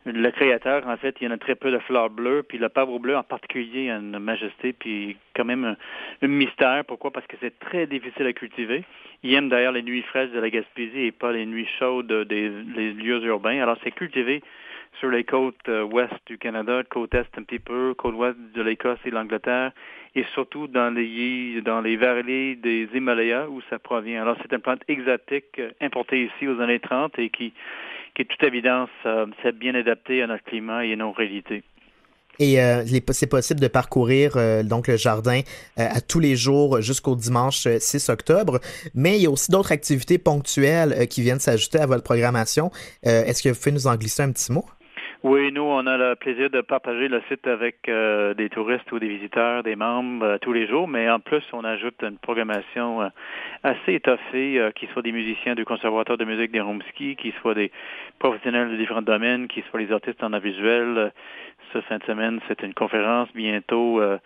[0.06, 0.88] le créateur.
[0.88, 2.44] En fait, il y en a très peu de fleurs bleues.
[2.44, 5.76] Puis le pavot bleu en particulier a une majesté, puis quand même
[6.22, 6.84] un, mystère.
[6.86, 7.12] Pourquoi?
[7.12, 8.84] Parce que c'est très difficile à cultiver.
[9.24, 12.50] Il aime d'ailleurs les nuits fraîches de la Gaspésie et pas les nuits chaudes des
[12.76, 13.62] les lieux urbains.
[13.62, 14.42] Alors c'est cultivé
[15.00, 18.62] sur les côtes euh, ouest du Canada, côte est un petit peu, côte ouest de
[18.62, 19.72] l'Écosse et l'Angleterre,
[20.16, 24.22] et surtout dans les dans les vallées des Himalayas où ça provient.
[24.22, 27.54] Alors c'est une plante exotique euh, importée ici aux années 30 et qui,
[28.16, 31.64] qui est toute évidence euh, s'est bien adaptée à notre climat et à nos réalités.
[32.40, 35.42] Et euh, c'est possible de parcourir euh, donc le jardin
[35.78, 38.60] à tous les jours jusqu'au dimanche euh, 6 octobre.
[38.96, 42.72] Mais il y a aussi d'autres activités ponctuelles qui viennent s'ajouter à votre programmation.
[43.04, 44.66] Est-ce que vous pouvez nous en glisser un petit mot?
[45.24, 49.00] Oui, nous, on a le plaisir de partager le site avec euh, des touristes ou
[49.00, 53.02] des visiteurs, des membres euh, tous les jours, mais en plus, on ajoute une programmation
[53.02, 53.08] euh,
[53.64, 57.54] assez étoffée, euh, qui soit des musiciens du Conservatoire de musique des Romski, qui soit
[57.54, 57.72] des
[58.20, 61.14] professionnels de différents domaines, qui soient les artistes en visuel.
[61.72, 64.18] Ce fin de semaine, c'est une conférence, bientôt euh,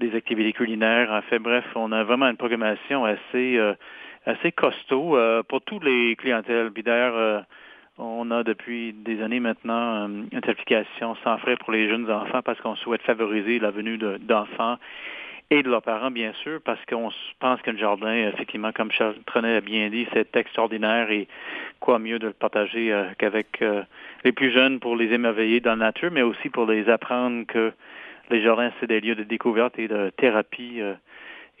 [0.00, 1.12] des activités culinaires.
[1.12, 3.74] En fait, bref, on a vraiment une programmation assez euh,
[4.26, 5.16] assez costaud
[5.48, 6.70] pour tous les clientèles.
[6.72, 7.44] Puis d'ailleurs,
[8.00, 12.40] on a depuis des années maintenant euh, une certification sans frais pour les jeunes enfants
[12.42, 14.76] parce qu'on souhaite favoriser la venue de- d'enfants
[15.52, 19.56] et de leurs parents, bien sûr, parce qu'on pense qu'un jardin, effectivement, comme Charles Trenet
[19.56, 21.26] a bien dit, c'est extraordinaire et
[21.80, 23.82] quoi mieux de le partager euh, qu'avec euh,
[24.24, 27.72] les plus jeunes pour les émerveiller dans la nature, mais aussi pour les apprendre que
[28.30, 30.80] les jardins, c'est des lieux de découverte et de thérapie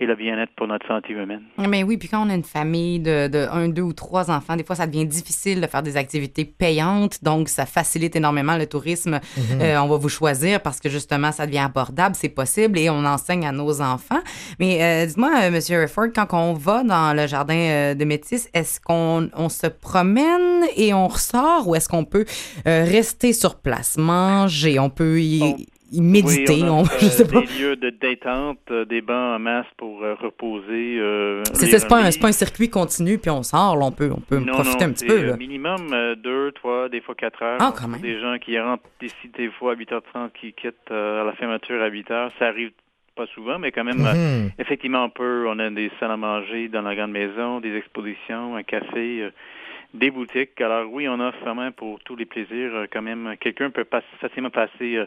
[0.00, 1.42] et le bien-être pour notre santé humaine.
[1.58, 4.56] Mais oui, puis quand on a une famille de, de un, deux ou trois enfants,
[4.56, 7.22] des fois, ça devient difficile de faire des activités payantes.
[7.22, 9.20] Donc, ça facilite énormément le tourisme.
[9.36, 9.60] Mhm.
[9.60, 13.04] Euh, on va vous choisir parce que justement, ça devient abordable, c'est possible et on
[13.04, 14.20] enseigne à nos enfants.
[14.58, 18.48] Mais euh, dites-moi, euh, Monsieur Rifford, quand on va dans le jardin euh, de Métis,
[18.54, 22.24] est-ce qu'on on se promène et on ressort ou est-ce qu'on peut
[22.66, 27.26] euh, rester sur place, manger, on peut y, y méditer, Oui, on, on je sais
[27.26, 27.40] pas.
[27.40, 30.98] des lieux de détente, euh, des bancs en masse pour euh, reposer.
[30.98, 33.90] euh, C'est lire ça, c'est pas, un pas circuit continu puis on sort, là, on
[33.92, 35.22] peut, on peut Non, profiter non, un petit peu.
[35.26, 35.36] Là.
[35.36, 37.58] minimum euh, deux, trois, des fois quatre heures.
[37.60, 38.00] Ah, quand même.
[38.00, 41.82] Des gens qui rentrent ici des fois à 8h30, qui quittent euh, à la fermeture
[41.82, 42.30] à 8h.
[42.38, 42.70] Ça arrive
[43.16, 44.50] pas souvent, mais quand même, Mhm.
[44.58, 45.44] effectivement, on peut.
[45.48, 49.28] On a des salles à manger dans la grande maison, des expositions, un café,
[49.92, 50.60] des boutiques.
[50.60, 52.86] Alors oui, on offre vraiment pour tous les plaisirs.
[52.92, 55.00] quand même, quelqu'un peut pas, facilement passer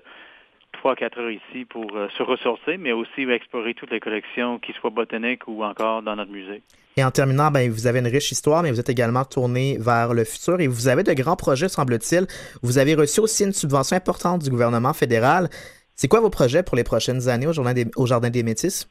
[0.84, 4.60] euh, trois, quatre heures ici pour euh, se ressourcer, mais aussi explorer toutes les collections,
[4.60, 6.62] qu'ils soient botaniques ou encore dans notre musée.
[6.98, 10.14] Et en terminant, ben, vous avez une riche histoire, mais vous êtes également tourné vers
[10.14, 12.28] le futur et vous avez de grands projets, semble-t-il.
[12.62, 15.48] Vous avez reçu aussi une subvention importante du gouvernement fédéral.
[15.96, 18.90] C'est quoi vos projets pour les prochaines années au Jardin des, au Jardin des Métis?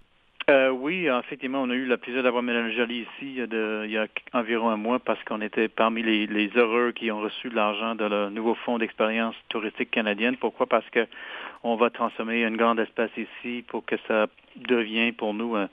[0.51, 3.93] Euh, oui, effectivement, on a eu le plaisir d'avoir Mélanie Joly ici euh, de- il
[3.93, 7.49] y a environ un mois parce qu'on était parmi les, les heureux qui ont reçu
[7.49, 10.37] de l'argent de le nouveau fonds d'expérience touristique canadienne.
[10.37, 10.67] Pourquoi?
[10.67, 11.07] Parce que
[11.63, 15.69] on va transformer une grande espace ici pour que ça devienne pour nous un,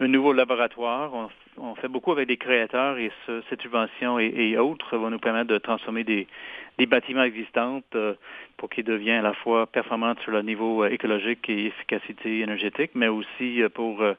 [0.00, 1.12] un nouveau laboratoire.
[1.14, 1.28] On
[1.58, 5.18] on fait beaucoup avec des créateurs et ce, cette subvention et, et, autres vont nous
[5.18, 6.26] permettre de transformer des,
[6.78, 8.14] des bâtiments existants euh,
[8.56, 12.90] pour qu'ils deviennent à la fois performants sur le niveau euh, écologique et efficacité énergétique,
[12.94, 14.14] mais aussi euh, pour euh,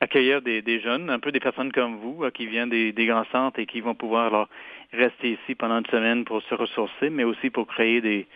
[0.00, 3.26] accueillir des, des, jeunes, un peu des personnes comme vous, qui viennent des, des, grands
[3.32, 4.48] centres et qui vont pouvoir alors,
[4.92, 8.26] rester ici pendant une semaine pour se ressourcer, mais aussi pour créer des,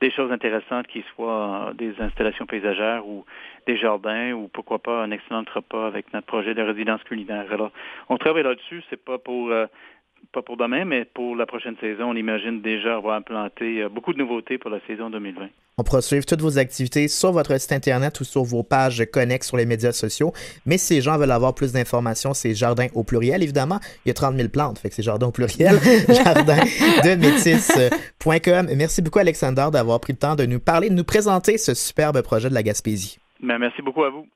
[0.00, 3.24] des choses intéressantes qui soient des installations paysagères ou
[3.66, 7.46] des jardins ou pourquoi pas un excellent repas avec notre projet de résidence culinaire.
[7.52, 7.70] Alors,
[8.08, 9.66] on travaille là-dessus, c'est pas pour euh,
[10.32, 14.12] pas pour demain, mais pour la prochaine saison, on imagine déjà avoir implanté euh, beaucoup
[14.12, 15.48] de nouveautés pour la saison 2020.
[15.78, 19.48] On pourra suivre toutes vos activités sur votre site internet ou sur vos pages connexes
[19.48, 20.32] sur les médias sociaux.
[20.66, 23.78] Mais si les gens veulent avoir plus d'informations, c'est Jardin au pluriel, évidemment.
[24.04, 25.76] Il y a 30 000 plantes, fait que c'est Jardin au pluriel,
[26.08, 26.58] jardin
[27.04, 28.68] de métis.com.
[28.76, 32.20] Merci beaucoup, Alexander, d'avoir pris le temps de nous parler, de nous présenter ce superbe
[32.22, 33.18] projet de la Gaspésie.
[33.42, 34.26] Ben, merci beaucoup à vous.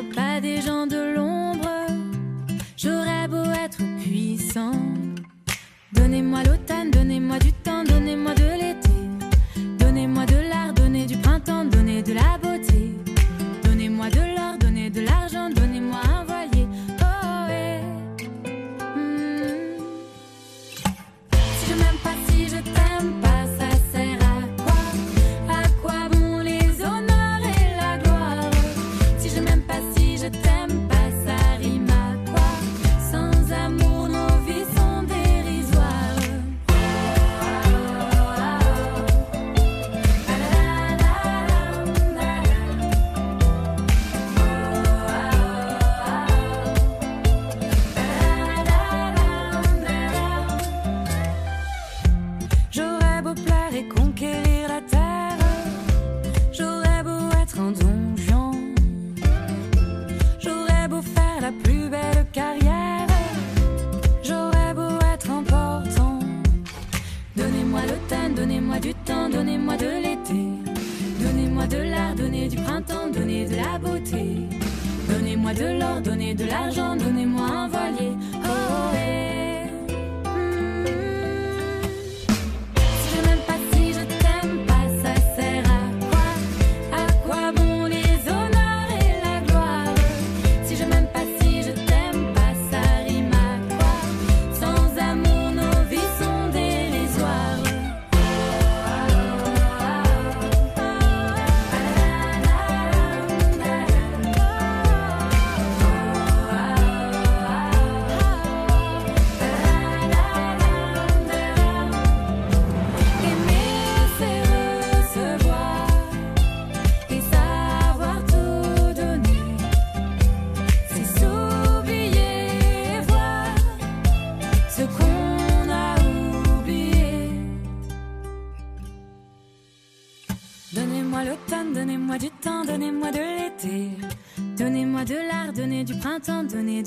[0.00, 1.68] Pas des gens de l'ombre,
[2.76, 4.72] j'aurais beau être puissant.
[5.92, 8.61] Donnez-moi l'automne, donnez-moi du temps, donnez-moi de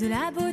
[0.06, 0.45] de la.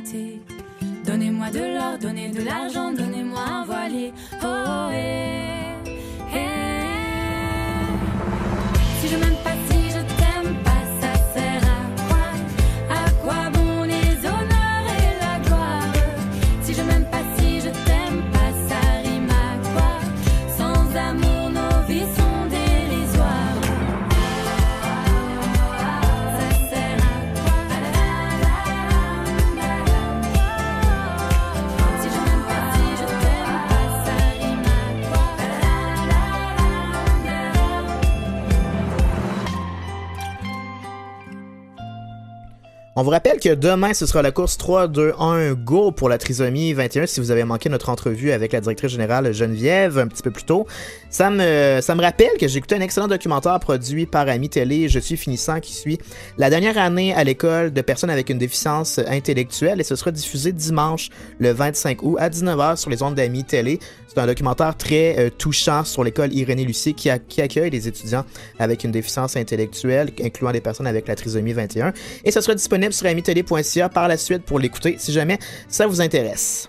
[42.96, 47.06] On vous rappelle que demain, ce sera la course 3-2-1 Go pour la trisomie 21.
[47.06, 50.44] Si vous avez manqué notre entrevue avec la directrice générale Geneviève un petit peu plus
[50.44, 50.64] tôt,
[51.10, 54.88] ça me, ça me rappelle que j'ai écouté un excellent documentaire produit par Ami Télé,
[54.88, 55.98] Je suis finissant, qui suit
[56.38, 60.52] la dernière année à l'école de personnes avec une déficience intellectuelle et ce sera diffusé
[60.52, 61.08] dimanche
[61.40, 63.80] le 25 août à 19h sur les ondes d'Ami Télé.
[64.06, 67.88] C'est un documentaire très euh, touchant sur l'école Irénée Lucie qui, a- qui accueille des
[67.88, 68.24] étudiants
[68.60, 71.92] avec une déficience intellectuelle, incluant des personnes avec la trisomie 21.
[72.24, 75.86] Et ce sera disponible disponible sur amitélé.ca par la suite pour l'écouter si jamais ça
[75.86, 76.68] vous intéresse.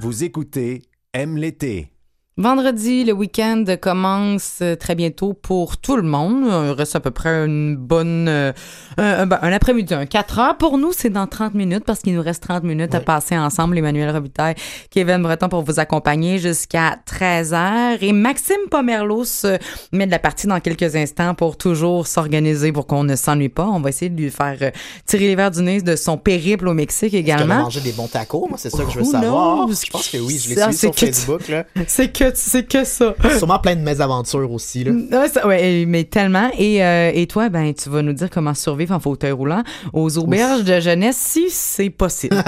[0.00, 0.82] Vous écoutez
[1.12, 1.95] Aime l'été.
[2.38, 6.44] Vendredi, le week-end commence euh, très bientôt pour tout le monde.
[6.66, 8.28] Il reste à peu près une bonne...
[8.28, 8.52] euh,
[8.98, 10.58] un, un- ben, un après-midi, un 4 heures.
[10.58, 13.78] Pour nous, c'est dans 30 minutes parce qu'il nous reste 30 minutes à passer ensemble.
[13.78, 14.54] Emmanuel Robitaille,
[14.90, 18.02] Kevin Breton pour vous accompagner jusqu'à 13 heures.
[18.02, 19.56] Et Maxime Pomerleau se
[19.92, 23.64] met de la partie dans quelques instants pour toujours s'organiser pour qu'on ne s'ennuie pas.
[23.66, 24.70] On va essayer de lui faire euh,
[25.06, 27.62] tirer les verres du nez de son périple au Mexique Est-ce a également.
[27.62, 28.46] mangé des bons tacos?
[28.46, 29.64] Moi, c'est ça que je veux savoir.
[29.68, 29.72] knows?
[29.86, 31.48] Je pense que oui, je l'ai suivi sur Facebook.
[31.48, 31.64] Là.
[31.86, 33.14] C'est que, c'est que ça.
[33.38, 34.84] Sûrement plein de mésaventures aussi.
[34.84, 34.92] Là.
[34.92, 36.50] Ouais, ça- ouais, mais tellement.
[36.58, 39.62] Et, euh, et toi, ben, tu vas nous dire comment survivre en fauteuil roulant
[39.92, 42.36] aux auberges de jeunesse si c'est possible.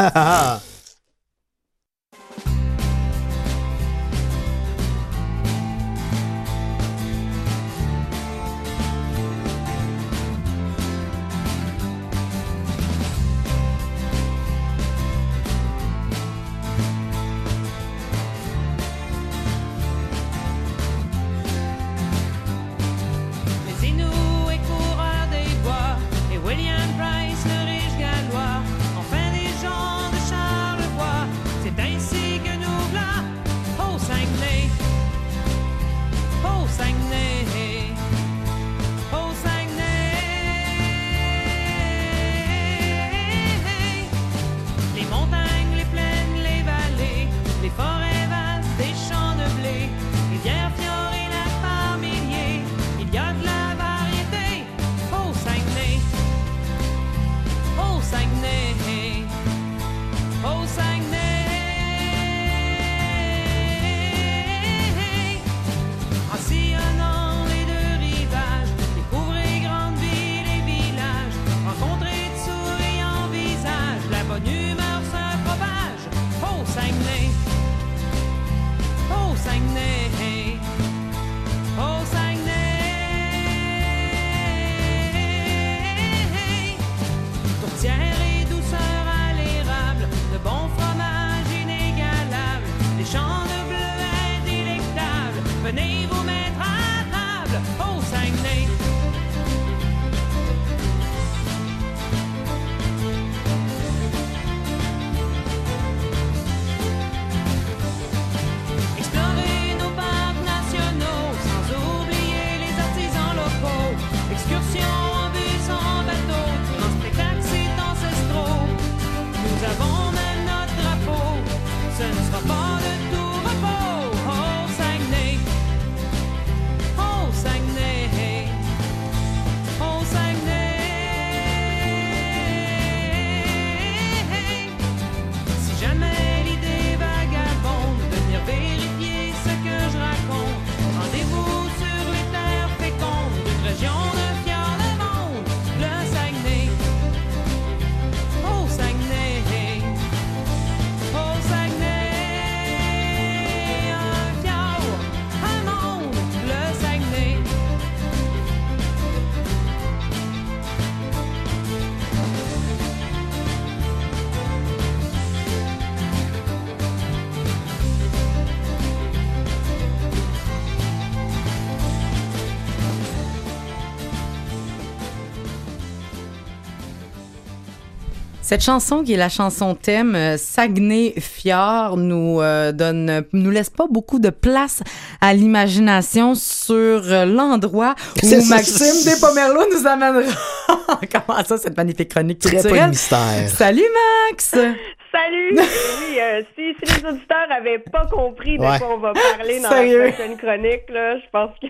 [178.49, 183.69] Cette chanson, qui est la chanson thème euh, Saguenay Fjord, nous euh, donne, nous laisse
[183.69, 184.83] pas beaucoup de place
[185.21, 190.33] à l'imagination sur euh, l'endroit où Maxime Despomerleau nous amènera.
[191.13, 192.89] Comment ça, cette magnifique chronique Très culturelle?
[192.89, 193.51] mystère.
[193.51, 193.85] Salut
[194.31, 194.49] Max!
[195.13, 195.53] Salut!
[195.59, 198.79] oui, euh, si, si les auditeurs avaient pas compris de Ouais.
[198.79, 200.05] quoi on va parler dans Sérieux?
[200.07, 201.67] la prochaine chronique, là, je pense que.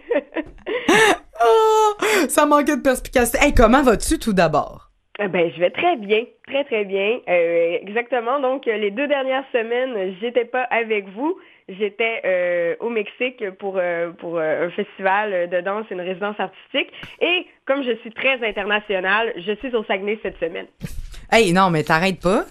[1.44, 1.92] Oh,
[2.28, 3.38] ça manquait de perspicacité.
[3.40, 4.87] Hey, comment vas-tu tout d'abord?
[5.20, 7.18] Eh Ben, je vais très bien, très très bien.
[7.28, 8.38] Euh, exactement.
[8.38, 11.36] Donc, les deux dernières semaines, j'étais pas avec vous.
[11.68, 16.92] J'étais euh, au Mexique pour euh, pour euh, un festival de danse, une résidence artistique.
[17.20, 20.66] Et comme je suis très internationale, je suis au Saguenay cette semaine.
[21.30, 22.44] Hey, non, mais t'arrêtes pas.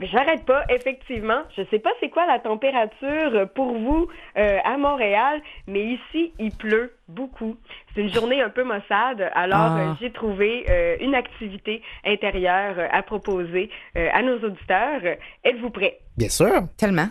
[0.00, 1.42] J'arrête pas, effectivement.
[1.56, 6.52] Je sais pas c'est quoi la température pour vous euh, à Montréal, mais ici, il
[6.52, 7.56] pleut beaucoup.
[7.94, 9.78] C'est une journée un peu maussade, alors Ah.
[9.80, 15.00] euh, j'ai trouvé euh, une activité intérieure à proposer euh, à nos auditeurs.
[15.44, 15.98] Êtes-vous prêts?
[16.16, 16.52] Bien sûr.
[16.76, 17.08] Tellement.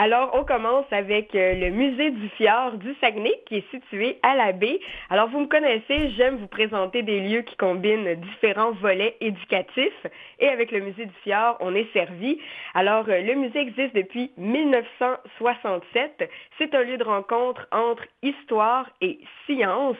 [0.00, 4.36] Alors, on commence avec euh, le musée du fjord du Saguenay, qui est situé à
[4.36, 4.78] la baie.
[5.10, 10.06] Alors, vous me connaissez, j'aime vous présenter des lieux qui combinent différents volets éducatifs.
[10.38, 12.38] Et avec le musée du fjord, on est servi.
[12.74, 16.30] Alors, euh, le musée existe depuis 1967.
[16.58, 19.96] C'est un lieu de rencontre entre histoire et science,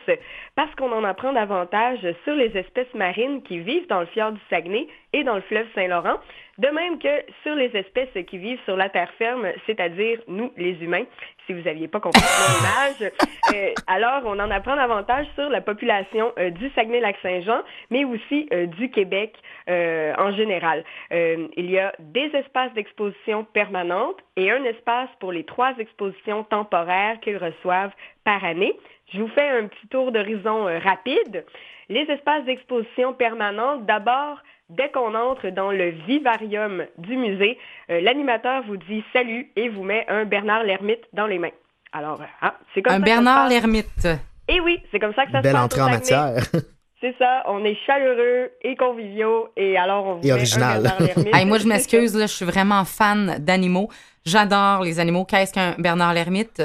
[0.55, 4.39] parce qu'on en apprend davantage sur les espèces marines qui vivent dans le fjord du
[4.49, 6.19] Saguenay et dans le fleuve Saint-Laurent.
[6.59, 10.73] De même que sur les espèces qui vivent sur la terre ferme, c'est-à-dire nous, les
[10.83, 11.05] humains,
[11.47, 13.11] si vous n'aviez pas compris l'image.
[13.55, 18.67] Euh, alors, on en apprend davantage sur la population euh, du Saguenay-Lac-Saint-Jean, mais aussi euh,
[18.67, 19.33] du Québec
[19.67, 20.83] en général.
[21.11, 27.19] Il y a des espaces d'exposition permanentes et un espace pour les trois expositions temporaires
[27.21, 27.93] qu'ils reçoivent
[28.23, 28.73] par année.
[29.13, 31.45] Je vous fais un petit tour d'horizon rapide.
[31.87, 34.39] Les espaces d'exposition permanentes, d'abord,
[34.69, 37.57] dès qu'on entre dans le vivarium du musée,
[37.89, 41.49] euh, l'animateur vous dit salut et vous met un Bernard l'ermite dans les mains.
[41.91, 44.07] Alors, euh, ah, c'est comme Un ça ça Bernard l'ermite.
[44.47, 45.65] Et oui, c'est comme ça que ça Belle se passe.
[45.65, 46.33] entrée au en matière.
[47.01, 50.83] C'est ça, on est chaleureux et conviviaux et alors on vous Et met un original.
[51.33, 53.87] Hey, moi, je m'excuse, là, je suis vraiment fan d'animaux.
[54.25, 55.23] J'adore les animaux.
[55.23, 56.61] Qu'est-ce qu'un Bernard l'ermite?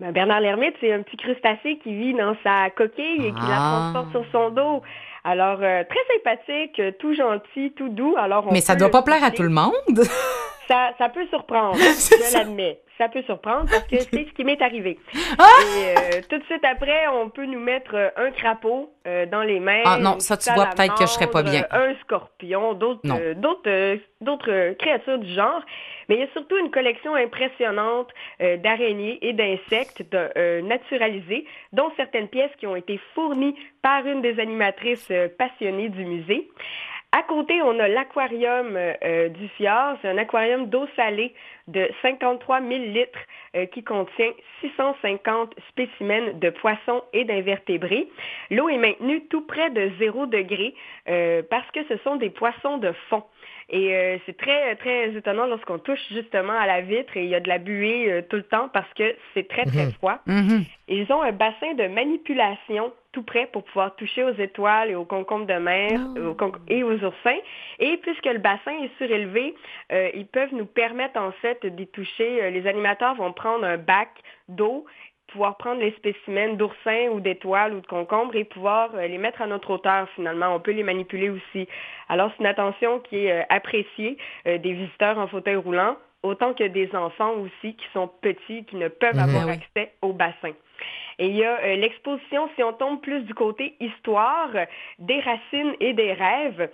[0.00, 3.58] Ben, Bernard l'ermite, c'est un petit crustacé qui vit dans sa coquille et qui la
[3.58, 3.90] Ah.
[3.92, 4.82] transporte sur son dos.
[5.24, 8.14] Alors, euh, très sympathique, euh, tout gentil, tout doux.
[8.16, 9.72] Alors, on Mais ça doit pas plaire à tout le monde.
[10.66, 12.80] Ça, ça peut surprendre, je l'admets.
[13.00, 14.98] Ça peut surprendre parce que c'est ce qui m'est arrivé.
[15.38, 15.44] Ah!
[15.74, 19.40] Et euh, tout de suite après, on peut nous mettre euh, un crapaud euh, dans
[19.40, 19.80] les mains.
[19.86, 21.64] Ah non, ça, tu vois, peut-être que je serais pas bien.
[21.70, 25.62] Un scorpion, d'autres euh, d'autres d'autres créatures du genre.
[26.10, 30.04] Mais il y a surtout une collection impressionnante d'araignées et d'insectes
[30.62, 36.48] naturalisés, dont certaines pièces qui ont été fournies par une des animatrices passionnées du musée.
[37.12, 39.96] À côté, on a l'aquarium euh, euh, du fjord.
[40.00, 41.34] C'est un aquarium d'eau salée
[41.66, 43.18] de 53 000 litres
[43.72, 44.30] qui contient
[44.60, 48.08] 650 spécimens de poissons et d'invertébrés.
[48.50, 50.74] L'eau est maintenue tout près de 0 degré
[51.08, 53.24] euh, parce que ce sont des poissons de fond.
[53.72, 57.36] Et euh, c'est très, très étonnant lorsqu'on touche justement à la vitre et il y
[57.36, 59.92] a de la buée euh, tout le temps parce que c'est très, très Mhm.
[59.92, 60.18] froid.
[60.26, 60.64] Mhm.
[60.88, 65.04] Ils ont un bassin de manipulation tout près pour pouvoir toucher aux étoiles et aux
[65.04, 67.38] concombres de mer aux con- et aux oursins.
[67.78, 69.54] Et puisque le bassin est surélevé,
[69.92, 72.42] euh, ils peuvent nous permettre en fait d'y toucher.
[72.42, 74.08] Euh, Les animateurs vont prendre un bac
[74.48, 74.84] d'eau
[75.32, 79.42] pouvoir prendre les spécimens d'oursins ou d'étoiles ou de concombres et pouvoir euh, les mettre
[79.42, 80.54] à notre hauteur finalement.
[80.54, 81.68] On peut les manipuler aussi.
[82.08, 84.16] Alors c'est une attention qui est euh, appréciée
[84.46, 88.76] euh, des visiteurs en fauteuil roulant, autant que des enfants aussi qui sont petits, qui
[88.76, 89.28] ne peuvent Mhm.
[89.28, 89.52] avoir Oui.
[89.54, 90.52] accès au bassin.
[91.18, 94.64] Et il y a euh, l'exposition, si on tombe plus du côté histoire, euh,
[94.98, 96.70] des racines et des rêves,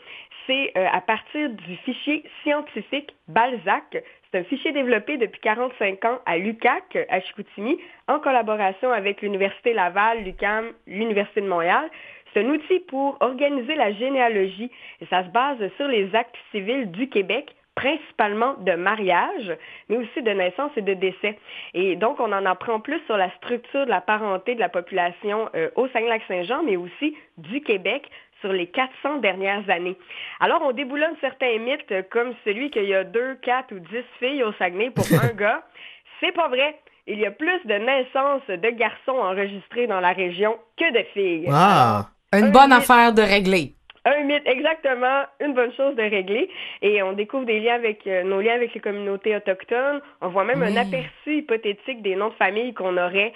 [0.46, 3.96] c'est euh, à partir du fichier scientifique Balzac.
[4.30, 9.72] C'est un fichier développé depuis 45 ans à l'UCAC, à Chicoutimi, en collaboration avec l'Université
[9.72, 11.88] Laval, l'UCAM, l'Université de Montréal.
[12.32, 14.70] C'est un outil pour organiser la généalogie
[15.00, 19.54] et ça se base sur les actes civils du Québec principalement de mariage,
[19.88, 21.38] mais aussi de naissance et de décès.
[21.74, 25.50] Et donc, on en apprend plus sur la structure de la parenté de la population
[25.54, 28.10] euh, au Saguenay-Lac-Saint-Jean, mais aussi du Québec
[28.40, 29.96] sur les 400 dernières années.
[30.40, 34.04] Alors, on déboulonne certains mythes euh, comme celui qu'il y a deux, quatre ou dix
[34.18, 35.62] filles au Saguenay pour un gars.
[36.20, 36.78] C'est pas vrai.
[37.06, 41.48] Il y a plus de naissances de garçons enregistrés dans la région que de filles.
[41.52, 42.06] Ah!
[42.32, 43.74] Une bonne affaire de régler.
[44.08, 46.48] Un mythe, exactement, une bonne chose de régler.
[46.80, 50.00] Et on découvre des liens avec euh, nos liens avec les communautés autochtones.
[50.20, 53.32] On voit même un aperçu hypothétique des noms de famille qu'on aurait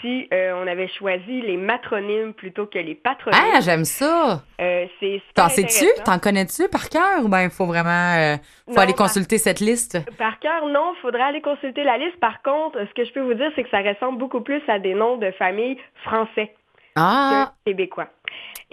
[0.00, 3.38] si euh, on avait choisi les matronymes plutôt que les patronymes.
[3.54, 4.42] Ah, j'aime ça.
[4.60, 5.84] Euh, c'est T'en sais-tu?
[6.04, 9.60] T'en connais-tu par cœur ou ben il faut vraiment faut Non, aller par- consulter cette
[9.60, 9.98] liste?
[10.16, 12.18] Par cœur, non, il faudrait aller consulter la liste.
[12.18, 14.78] Par contre, ce que je peux vous dire, c'est que ça ressemble beaucoup plus à
[14.78, 16.54] des noms de famille français
[16.96, 17.52] Ah!
[17.66, 18.08] que québécois.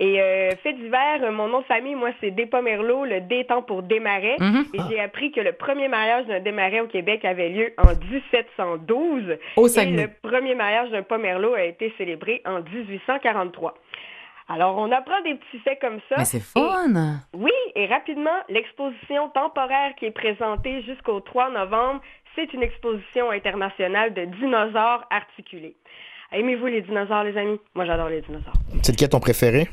[0.01, 3.61] Et euh, fait divers, euh, mon nom de famille, moi, c'est Despomerleau, le D étant
[3.61, 4.35] pour démarrer.
[4.39, 4.65] Mhm.
[4.73, 9.37] Et j'ai appris que le premier mariage d'un démarret au Québec avait lieu en 1712.
[9.57, 13.75] Au et le premier mariage d'un Pomerleau a été célébré en 1843.
[14.49, 16.15] Alors, on apprend des petits faits comme ça.
[16.17, 17.21] Mais c'est fun!
[17.35, 22.01] Oui, et rapidement, l'exposition temporaire qui est présentée jusqu'au 3 novembre,
[22.35, 25.75] c'est une exposition internationale de dinosaures articulés.
[26.31, 27.59] Aimez-vous les dinosaures, les amis?
[27.75, 28.53] Moi, j'adore les dinosaures.
[28.81, 29.67] C'est lequel ton préféré?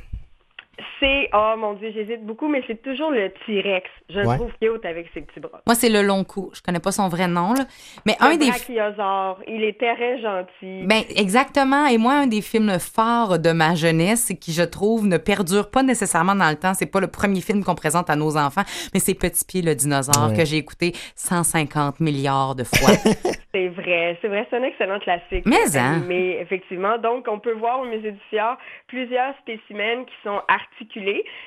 [1.00, 3.88] C'est, oh mon Dieu, j'hésite beaucoup, mais c'est toujours le T-Rex.
[4.10, 4.36] Je le Ouais.
[4.36, 5.60] trouve cute avec ses petits bras.
[5.66, 6.50] Moi, c'est le long cou.
[6.54, 7.64] Je connais pas son vrai nom, là.
[8.06, 8.48] Mais un Le des.
[8.48, 10.82] brachiosaure, il est très gentil.
[10.86, 11.86] Ben, exactement.
[11.86, 15.82] Et moi, un des films forts de ma jeunesse, qui, je trouve, ne perdure pas
[15.82, 16.74] nécessairement dans le temps.
[16.74, 18.62] C'est pas le premier film qu'on présente à nos enfants,
[18.94, 20.36] mais c'est Petit Pied le dinosaure Ouais.
[20.36, 22.90] que j'ai écouté 150 milliards de fois.
[23.54, 25.44] C'est vrai, c'est vrai, c'est un excellent classique.
[25.46, 26.02] Mais, hein?
[26.06, 28.56] Mais effectivement, donc on peut voir au musée du Fjord
[28.88, 30.38] plusieurs spécimens qui sont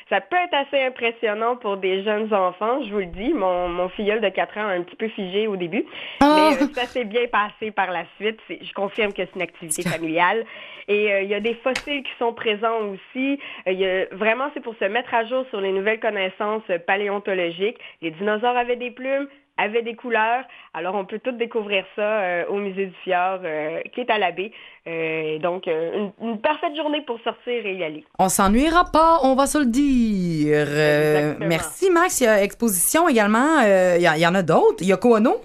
[0.09, 3.33] Ça peut être assez impressionnant pour des jeunes enfants, je vous le dis.
[3.33, 5.85] Mon, mon filleul de 4 ans a un petit peu figé au début,
[6.21, 6.35] Ah!
[6.35, 8.39] mais euh, ça s'est bien passé par la suite.
[8.49, 10.45] Je confirme que c'est une activité familiale.
[10.87, 13.39] Et euh, il y a des fossiles qui sont présents aussi.
[13.67, 16.63] Euh, il y a- vraiment, c'est pour se mettre à jour sur les nouvelles connaissances
[16.85, 17.77] paléontologiques.
[18.01, 19.27] Les dinosaures avaient des plumes,
[19.61, 20.43] avaient des couleurs.
[20.73, 24.17] Alors, on peut tout découvrir ça euh, au musée du Fjord, euh, qui est à
[24.17, 24.51] la baie.
[24.87, 28.03] Euh, donc, une, une parfaite journée pour sortir et y aller.
[28.19, 31.37] On s'ennuiera pas, on va se le dire.
[31.47, 32.21] Merci, Max.
[32.21, 33.61] Il y a exposition également.
[33.61, 34.83] Il y, a- il y en a d'autres.
[34.83, 35.35] Yoko Ono.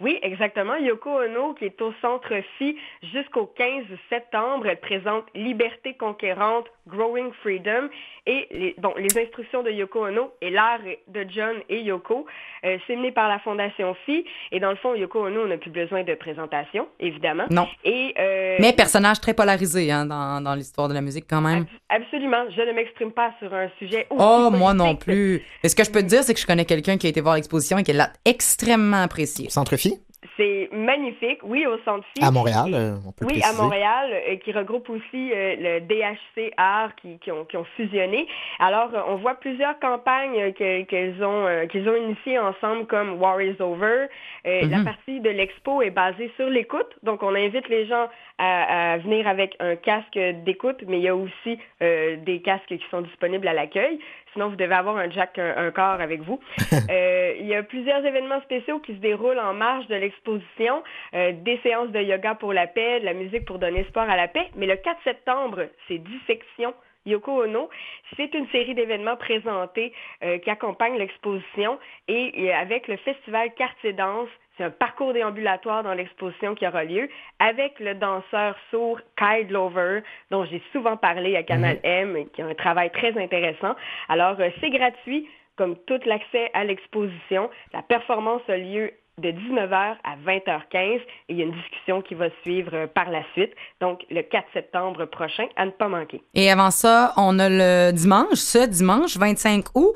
[0.00, 0.74] Oui, exactement.
[0.76, 2.76] Yoko Ono, qui est au Centre Phi
[3.14, 7.88] jusqu'au 15 septembre, elle présente Liberté conquérante, Growing Freedom
[8.26, 12.26] et les, bon, les instructions de Yoko Ono et l'art de John et Yoko.
[12.64, 15.70] Euh, c'est mené par la Fondation Phi et dans le fond, Yoko Ono n'a plus
[15.70, 17.44] besoin de présentation, évidemment.
[17.50, 17.66] Non.
[17.84, 21.66] Et, euh, Mais personnage très polarisé hein, dans, dans l'histoire de la musique quand même.
[21.88, 22.44] Absolument.
[22.56, 25.42] Je ne m'exprime pas sur un sujet aussi Oh, moi non plus.
[25.62, 27.20] Mais ce que je peux te dire, c'est que je connais quelqu'un qui a été
[27.20, 29.50] voir l'exposition et qui l'a extrêmement apprécié.
[29.50, 29.98] Centre Phi?
[30.36, 32.04] C'est magnifique, oui, au Centre.
[32.20, 33.52] À Montréal, euh, on peut le Oui, à.
[33.52, 38.26] Montréal, euh, qui regroupe aussi euh, le DHC Art qui, qui ont, qui ont fusionné.
[38.58, 43.56] Alors, on voit plusieurs campagnes que- qu'elles ont, qu'ils ont initiées ensemble, comme War is
[43.60, 44.06] Over.
[44.44, 44.84] La Mhm.
[44.84, 48.08] partie de l'expo est basée sur l'écoute, donc on invite les gens
[48.38, 52.66] à, à venir avec un casque d'écoute, mais il y a aussi euh, des casques
[52.66, 53.98] qui sont disponibles à l'accueil.
[54.32, 56.40] Sinon, vous devez avoir un jack, un, un corps avec vous.
[56.90, 60.82] Euh, il y a plusieurs événements spéciaux qui se déroulent en marge de l'exposition.
[61.14, 64.16] Euh, des séances de yoga pour la paix, de la musique pour donner espoir à
[64.16, 64.50] la paix.
[64.54, 66.74] Mais le 4 septembre, c'est Dissection.
[67.06, 67.68] Yoko Ono,
[68.16, 69.92] c'est une série d'événements présentés
[70.22, 71.78] euh, qui accompagnent l'exposition
[72.08, 76.84] et, et avec le festival Quartier Danse, c'est un parcours déambulatoire dans l'exposition qui aura
[76.84, 77.08] lieu
[77.40, 82.40] avec le danseur sourd Kyle Glover, dont j'ai souvent parlé à Canal M, et qui
[82.40, 83.74] a un travail très intéressant.
[84.08, 87.50] Alors, euh, c'est gratuit, comme tout l'accès à l'exposition.
[87.72, 92.14] La performance a lieu de 19h à 20h15 et il y a une discussion qui
[92.14, 96.22] va suivre euh, par la suite, donc le 4 septembre prochain, à ne pas manquer.
[96.34, 99.94] Et avant ça, on a le dimanche, ce dimanche 25 août,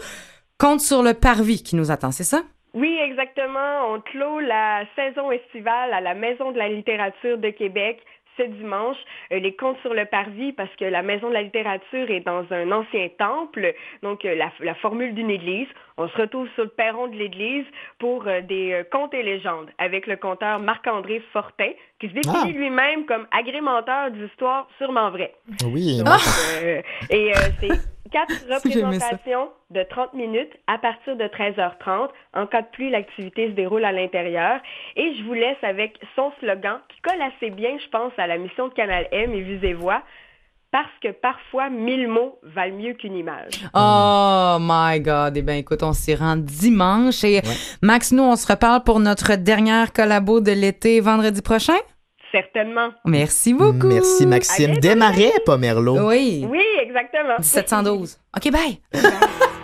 [0.61, 2.43] Compte sur le parvis qui nous attend, c'est ça?
[2.75, 3.93] Oui, exactement.
[3.93, 8.03] On clôt la saison estivale à la Maison de la littérature de Québec
[8.39, 8.97] ce dimanche.
[9.33, 12.45] Euh, les contes sur le parvis, parce que la Maison de la littérature est dans
[12.51, 15.69] un ancien temple, donc euh, la, la formule d'une église.
[16.01, 17.67] On se retrouve sur le perron de l'église
[17.99, 22.47] pour euh, des contes et légendes avec le conteur Marc-André Fortin, qui se définit Ah.
[22.47, 25.35] lui-même comme agrémenteur d'histoires sûrement vraies.
[25.73, 25.99] Oui.
[25.99, 26.21] Donc,
[26.63, 27.69] euh, et euh, c'est
[28.11, 32.09] quatre représentations de 30 minutes à partir de 13h30.
[32.35, 34.61] En cas de pluie, l'activité se déroule à l'intérieur.
[34.97, 38.39] Et je vous laisse avec son slogan qui colle assez bien, je pense, à la
[38.39, 40.03] mission de Canal M et Visez Voix.
[40.71, 43.65] Parce que parfois, mille mots valent mieux qu'une image.
[43.73, 45.35] Oh my God!
[45.37, 47.25] Eh bien, écoute, on s'y rend dimanche.
[47.25, 47.41] Et
[47.81, 51.79] Max, nous, on se reparle pour notre dernière collabo de l'été vendredi prochain?
[52.33, 52.91] Certainement.
[53.05, 53.87] Merci beaucoup.
[53.87, 54.79] Merci, Maxime.
[54.79, 56.07] Desmarais, pas Merlot.
[56.07, 56.47] Oui.
[56.49, 57.37] Oui, exactement.
[57.39, 58.19] 1712.
[58.37, 58.81] OK, bye.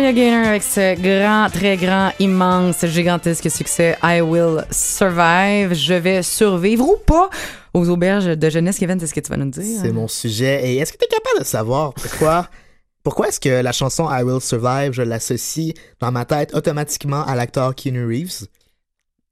[0.00, 5.74] Gloria Gaynor avec ce grand, très grand, immense, gigantesque succès I Will Survive.
[5.74, 7.28] Je vais survivre ou pas
[7.74, 8.78] aux auberges de jeunesse.
[8.78, 9.80] Kevin, c'est ce que tu vas nous dire?
[9.82, 10.66] C'est mon sujet.
[10.66, 12.48] Et est-ce que tu es capable de savoir pourquoi,
[13.02, 17.34] pourquoi est-ce que la chanson I Will Survive, je l'associe dans ma tête automatiquement à
[17.34, 18.46] l'acteur Keanu Reeves?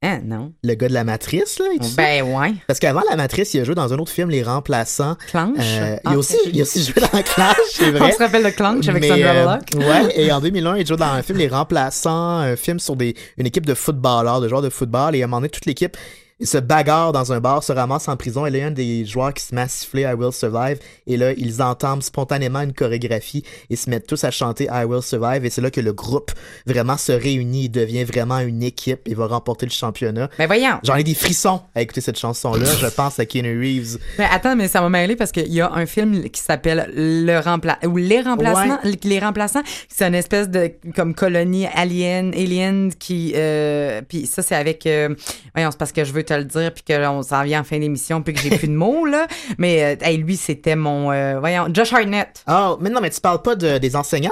[0.01, 0.53] Hein, non.
[0.63, 1.65] Le gars de la Matrice, là?
[1.75, 1.95] et tout ça?
[1.97, 2.53] Ben ouais.
[2.67, 5.17] Parce qu'avant la Matrice, il a joué dans un autre film, Les Remplaçants.
[5.29, 5.57] Clanche?
[5.59, 8.09] Euh, il, Ah, a aussi, il a aussi joué dans Clanche, c'est vrai.
[8.09, 9.89] On se rappelle de Clanche avec Mais, Sandra euh, Bullock.
[9.89, 13.13] ouais, et en 2001, il joue dans un film Les Remplaçants, un film sur des,
[13.37, 15.97] une équipe de footballeurs, de joueurs de football, et à un moment donné, toute l'équipe
[16.39, 18.67] il se bagarre dans un bar, se ramasse en prison, et là, il y a
[18.67, 22.01] un des joueurs qui se met à siffler I Will Survive, et là, ils entament
[22.01, 25.69] spontanément une chorégraphie, et se mettent tous à chanter I Will Survive, et c'est là
[25.69, 26.31] que le groupe
[26.65, 30.29] vraiment se réunit, il devient vraiment une équipe, et va remporter le championnat.
[30.39, 30.79] Mais voyons.
[30.83, 33.97] J'en ai des frissons à écouter cette chanson-là, je pense à Keanu Reeves.
[34.17, 37.39] Mais attends, mais ça m'a mêlé parce qu'il y a un film qui s'appelle Le
[37.39, 39.63] Rempla ou Les Remplacements, Les Remplaçants.
[39.89, 45.13] C'est une espèce de comme colonie alien, alien qui, euh, puis ça c'est avec, euh,
[45.53, 47.79] voyons, c'est parce que je veux te le dire puis qu'on s'en vient en fin
[47.79, 49.27] d'émission puis que j'ai plus de mots là.
[49.57, 52.43] Mais euh, hey, lui c'était mon, euh, voyons, Josh Hartnett.
[52.47, 54.31] Oh, mais non, mais tu parles pas de, des enseignants?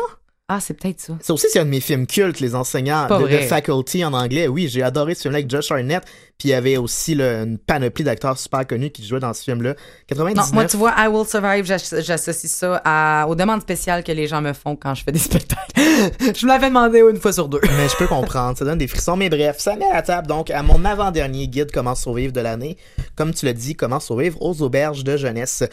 [0.49, 1.13] Ah, c'est peut-être ça.
[1.21, 3.39] Ça aussi, c'est un de mes films cultes, Les enseignants Pas de, vrai.
[3.39, 4.47] de Faculty en anglais.
[4.47, 6.03] Oui, j'ai adoré ce film-là avec Josh Hartnett.
[6.37, 9.43] Puis il y avait aussi là, une panoplie d'acteurs super connus qui jouaient dans ce
[9.43, 9.75] film-là.
[10.07, 10.45] 99.
[10.47, 14.11] Non, moi, tu vois, I Will Survive, j'ass- j'associe ça à, aux demandes spéciales que
[14.13, 15.63] les gens me font quand je fais des spectacles.
[15.75, 17.59] je me l'avais demandé une fois sur deux.
[17.77, 19.17] Mais je peux comprendre, ça donne des frissons.
[19.17, 22.39] Mais bref, ça met à la table donc à mon avant-dernier guide Comment survivre de
[22.39, 22.77] l'année.
[23.17, 25.63] Comme tu l'as dit, Comment survivre aux auberges de jeunesse.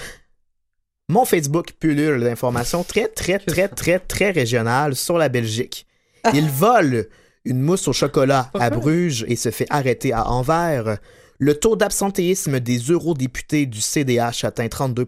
[1.11, 5.87] Mon Facebook pullule d'informations très, très, très, très, très régionales sur la Belgique.
[6.33, 7.09] Il vole
[7.45, 10.97] une mousse au chocolat à Bruges et se fait arrêter à Anvers.
[11.39, 15.07] Le taux d'absentéisme des eurodéputés du CDH atteint 32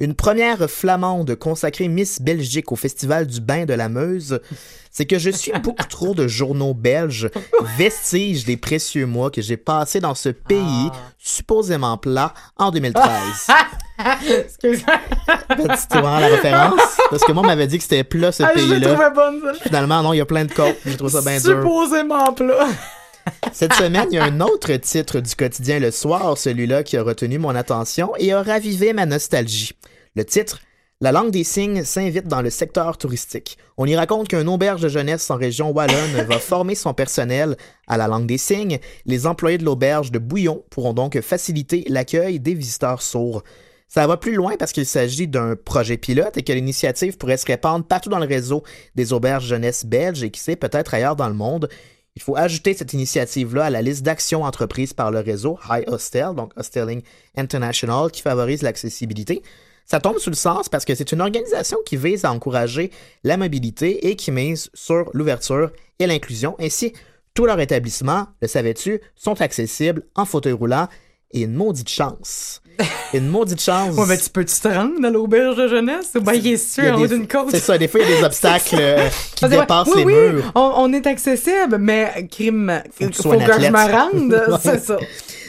[0.00, 4.40] Une première flamande consacrée Miss Belgique au Festival du bain de la Meuse.
[4.90, 7.30] C'est que je suis beaucoup trop de journaux belges,
[7.78, 13.06] vestiges des précieux mois que j'ai passés dans ce pays supposément plat en 2013.
[14.44, 14.96] Excuse-moi.
[15.90, 16.80] Tu vois la référence?
[17.08, 19.12] Parce que moi, on m'avait dit que c'était plat ce Ah, je pays-là.
[19.62, 20.76] Finalement, non, il y a plein de côtes.
[20.84, 21.62] J'ai trouvé ça bien dur.
[21.62, 22.66] Supposément plat.
[23.52, 27.02] Cette semaine, il y a un autre titre du quotidien Le Soir, celui-là qui a
[27.02, 29.72] retenu mon attention et a ravivé ma nostalgie.
[30.16, 30.60] Le titre
[31.00, 33.58] La langue des signes s'invite dans le secteur touristique.
[33.76, 37.96] On y raconte qu'un auberge de jeunesse en région wallonne va former son personnel à
[37.96, 38.78] la langue des signes.
[39.06, 43.42] Les employés de l'auberge de Bouillon pourront donc faciliter l'accueil des visiteurs sourds.
[43.94, 47.44] Ça va plus loin parce qu'il s'agit d'un projet pilote et que l'initiative pourrait se
[47.44, 48.62] répandre partout dans le réseau
[48.94, 51.68] des auberges jeunesse belges et qui sait peut-être ailleurs dans le monde.
[52.14, 56.34] Il faut ajouter cette initiative-là à la liste d'actions entreprises par le réseau High Hostel,
[56.34, 57.02] donc Hosteling
[57.36, 59.42] International, qui favorise l'accessibilité.
[59.86, 62.90] Ça tombe sous le sens parce que c'est une organisation qui vise à encourager
[63.24, 66.54] la mobilité et qui mise sur l'ouverture et l'inclusion.
[66.60, 66.92] Ainsi,
[67.34, 70.88] tous leurs établissements, le savais-tu, sont accessibles en fauteuil roulant
[71.30, 72.61] et une maudite chance.
[73.14, 73.94] Une maudite chance.
[73.96, 76.10] Ouais, ben, tu peux-tu te rendre à l'auberge de jeunesse?
[76.14, 77.48] Ben, il est sûr en haut d'une côte.
[77.50, 80.12] C'est ça, des fois, il y a des obstacles euh, qui dépassent oui, les oui,
[80.12, 80.52] murs.
[80.54, 84.96] On, on est accessible, mais crime, Faut faut, que je me rende, c'est ça.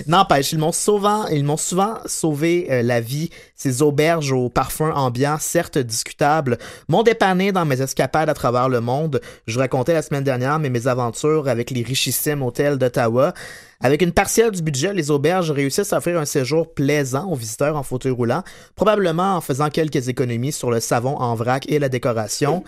[0.07, 3.30] N'empêche, ils m'ont souvent, ils m'ont souvent sauvé euh, la vie.
[3.56, 6.57] Ces auberges au parfum ambiant, certes discutables,
[6.88, 9.22] m'ont dépanné dans mes escapades à travers le monde.
[9.48, 13.34] Je racontais la semaine dernière mes mésaventures avec les richissimes hôtels d'Ottawa.
[13.82, 17.76] Avec une partielle du budget, les auberges réussissent à offrir un séjour plaisant aux visiteurs
[17.76, 18.44] en fauteuil roulant,
[18.76, 22.64] probablement en faisant quelques économies sur le savon en vrac et la décoration.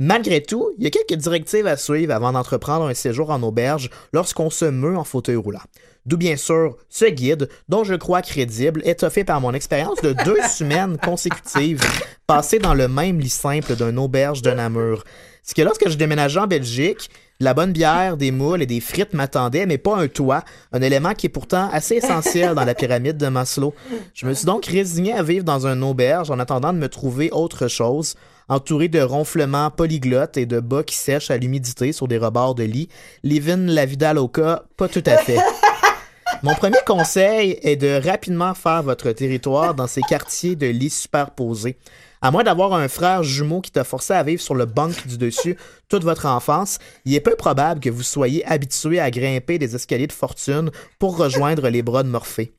[0.00, 3.90] Malgré tout, il y a quelques directives à suivre avant d'entreprendre un séjour en auberge
[4.12, 5.62] lorsqu'on se meut en fauteuil roulant.
[6.06, 10.40] D'où bien sûr ce guide, dont je crois crédible, étoffé par mon expérience de deux
[10.48, 11.80] semaines consécutives
[12.28, 15.02] passées dans le même lit simple d'un auberge de Namur.
[15.42, 17.10] C'est que lorsque je déménageais en Belgique,
[17.40, 20.80] de la bonne bière, des moules et des frites m'attendaient, mais pas un toit, un
[20.80, 23.74] élément qui est pourtant assez essentiel dans la pyramide de Maslow.
[24.14, 27.30] Je me suis donc résigné à vivre dans un auberge en attendant de me trouver
[27.32, 28.14] autre chose,
[28.48, 32.64] entouré de ronflements polyglottes et de bas qui sèchent à l'humidité sur des rebords de
[32.64, 32.88] lit.
[33.22, 35.38] Livin la vida loca, pas tout à fait.
[36.42, 41.76] Mon premier conseil est de rapidement faire votre territoire dans ces quartiers de lits superposés.
[42.20, 45.18] À moins d'avoir un frère jumeau qui t'a forcé à vivre sur le bunk du
[45.18, 45.56] dessus
[45.88, 50.06] toute votre enfance, il est peu probable que vous soyez habitué à grimper des escaliers
[50.06, 52.52] de fortune pour rejoindre les bras de Morphée.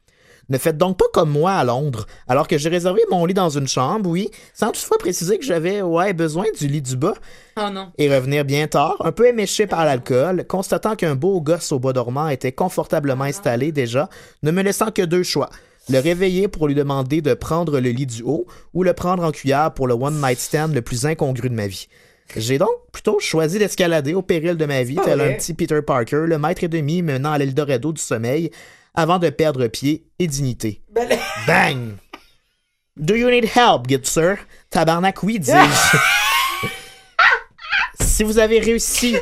[0.49, 3.49] Ne faites donc pas comme moi à Londres, alors que j'ai réservé mon lit dans
[3.49, 7.13] une chambre, oui, sans toutefois préciser que j'avais, ouais, besoin du lit du bas
[7.57, 7.91] Oh non.
[7.97, 11.93] et revenir bien tard, un peu éméché par l'alcool, constatant qu'un beau gosse au bois
[11.93, 14.09] dormant était confortablement installé déjà,
[14.43, 15.49] ne me laissant que deux choix.
[15.89, 19.31] Le réveiller pour lui demander de prendre le lit du haut ou le prendre en
[19.31, 21.87] cuillère pour le one night stand le plus incongru de ma vie.
[22.35, 25.81] J'ai donc plutôt choisi d'escalader au péril de ma vie, Pas tel un petit Peter
[25.81, 28.51] Parker, le maître et demi menant à l'Eldorado du sommeil,
[28.99, 30.81] avant de perdre pied et dignité.
[31.47, 31.95] Bang!
[32.97, 34.37] Do you need help, good sir?
[34.69, 35.97] Tabarnak, oui, dis-je.
[38.03, 39.15] si vous avez réussi,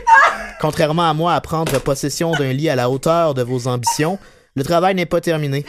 [0.60, 4.18] contrairement à moi, à prendre possession d'un lit à la hauteur de vos ambitions,
[4.56, 5.64] le travail n'est pas terminé.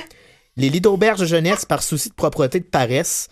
[0.56, 3.28] Les lits d'auberge jeunesse, par souci de propreté de paresse,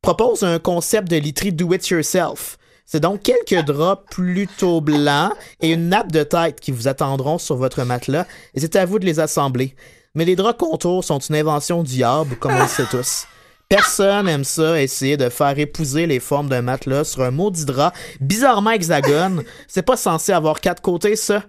[0.00, 2.56] proposent un concept de literie do-it-yourself.
[2.86, 7.56] C'est donc quelques draps plutôt blancs et une nappe de tête qui vous attendront sur
[7.56, 9.74] votre matelas, et c'est à vous de les assembler.
[10.14, 13.26] Mais les draps contours sont une invention du diable, comme on le sait tous.
[13.68, 17.92] Personne aime ça, essayer de faire épouser les formes d'un matelas sur un maudit drap
[18.20, 19.44] bizarrement hexagone.
[19.68, 21.44] C'est pas censé avoir quatre côtés, ça.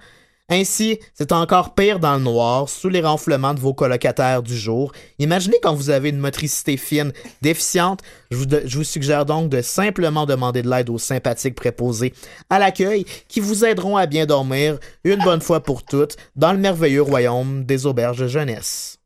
[0.50, 4.92] Ainsi, c'est encore pire dans le noir, sous les renflements de vos colocataires du jour.
[5.20, 8.02] Imaginez quand vous avez une motricité fine, déficiente,
[8.32, 12.14] je vous, suggère donc de simplement demander de l'aide aux sympathiques préposés
[12.50, 16.60] à l'accueil qui vous aideront à bien dormir une bonne fois pour toutes dans le
[16.60, 19.01] merveilleux royaume des auberges de jeunesse.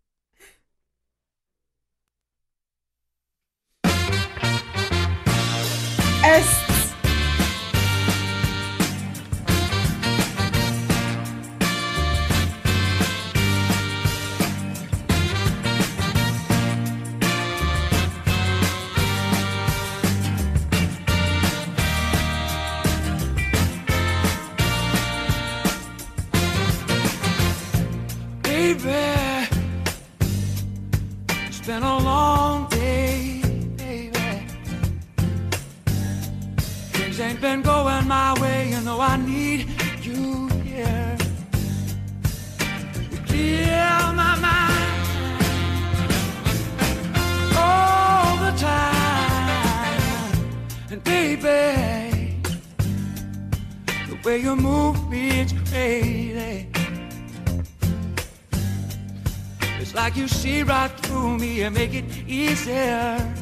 [61.65, 63.34] you make it easier.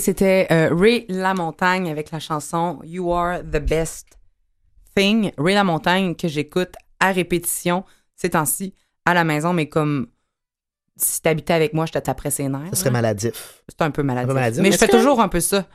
[0.00, 4.18] C'était euh, Ray Lamontagne avec la chanson You Are the Best
[4.94, 5.32] Thing.
[5.38, 8.74] Ray Lamontagne que j'écoute à répétition ces temps-ci
[9.04, 10.08] à la maison, mais comme
[10.96, 12.70] si t'habitais avec moi, je te taperais ses nerfs.
[12.70, 13.62] Ça serait maladif.
[13.68, 14.24] C'est un peu maladif.
[14.24, 15.66] Un peu maladif, mais mais je fais c'est toujours un peu ça.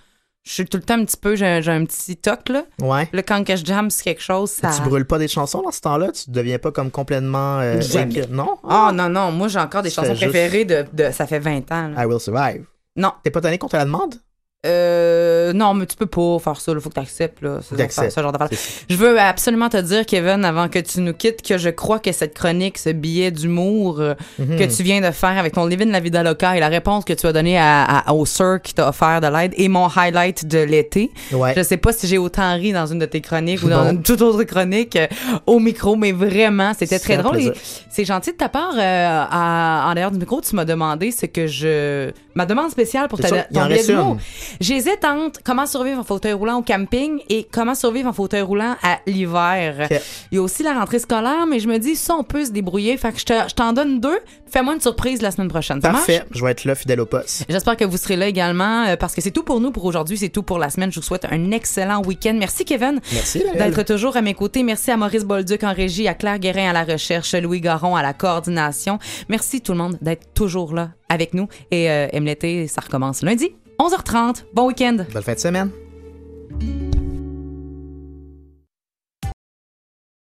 [0.43, 2.63] Je suis tout le temps un petit peu, j'ai un petit toc, là.
[2.81, 3.07] Ouais.
[3.13, 4.71] Le quand que je jam sur quelque chose, ça.
[4.75, 6.11] Tu brûles pas des chansons dans ce temps-là?
[6.11, 7.59] Tu deviens pas comme complètement...
[7.59, 8.25] euh, Jamais.
[8.27, 8.57] Non?
[8.67, 11.71] Ah non, non, moi j'ai encore des chansons juste- préférées de, de- Ça fait 20
[11.71, 11.89] ans.
[11.89, 12.03] là.
[12.03, 12.65] I Will Survive.
[12.95, 13.13] Non.
[13.23, 14.15] T'es pas tanné qu'on te la demande?
[14.63, 16.71] Euh, non, mais tu peux pas faire ça.
[16.71, 18.11] Il faut que tu acceptes là, ce, genre- t'acceptes.
[18.11, 18.57] ce genre d'affaires.
[18.89, 22.11] Je veux absolument te dire, Kevin, avant que tu nous quittes, que je crois que
[22.11, 24.57] cette chronique, ce billet d'humour euh, Mhm.
[24.59, 27.13] que tu viens de faire avec ton Living la Vida Loca et la réponse que
[27.13, 30.45] tu as donnée à, à- au sir qui t'a offert de l'aide et mon highlight
[30.45, 31.09] de l'été.
[31.31, 31.53] Ouais.
[31.57, 33.91] Je sais pas si j'ai autant ri dans une de tes chroniques ou dans Bon.
[33.91, 35.07] une toute autre chronique euh,
[35.47, 37.53] au micro, mais vraiment, c'était très drôle.
[37.89, 38.73] C'est gentil de ta part.
[38.77, 42.11] euh, à- en dehors du micro, tu m'as demandé ce que je.
[42.35, 44.17] Ma demande spéciale pour ta, sûr, ton billet d'humour.
[44.59, 48.75] J'hésite entre comment survivre en fauteuil roulant au camping et comment survivre en fauteuil roulant
[48.83, 49.87] à l'hiver.
[50.31, 52.51] Il y a aussi la rentrée scolaire, mais je me dis, ça, on peut se
[52.51, 52.97] débrouiller.
[52.97, 54.19] Fait que je te- je t'en donne deux.
[54.47, 55.81] Fais-moi une surprise la semaine prochaine.
[55.81, 56.19] Ça Parfait.
[56.19, 56.29] marche?
[56.31, 57.45] Je vais être là, fidèle au poste.
[57.47, 60.17] J'espère que vous serez là également euh, parce que c'est tout pour nous pour aujourd'hui,
[60.17, 60.91] c'est tout pour la semaine.
[60.91, 62.35] Je vous souhaite un excellent week-end.
[62.37, 64.63] Merci Kevin Merci, d'être toujours à mes côtés.
[64.63, 68.01] Merci à Maurice Bolduc en régie, à Claire Guérin à la recherche, Louis Garon à
[68.01, 68.99] la coordination.
[69.29, 73.51] Merci tout le monde d'être toujours là avec nous et euh, l'été, ça recommence lundi
[73.81, 74.43] 11h30.
[74.53, 75.05] Bon week-end.
[75.11, 75.71] Bonne fin de semaine.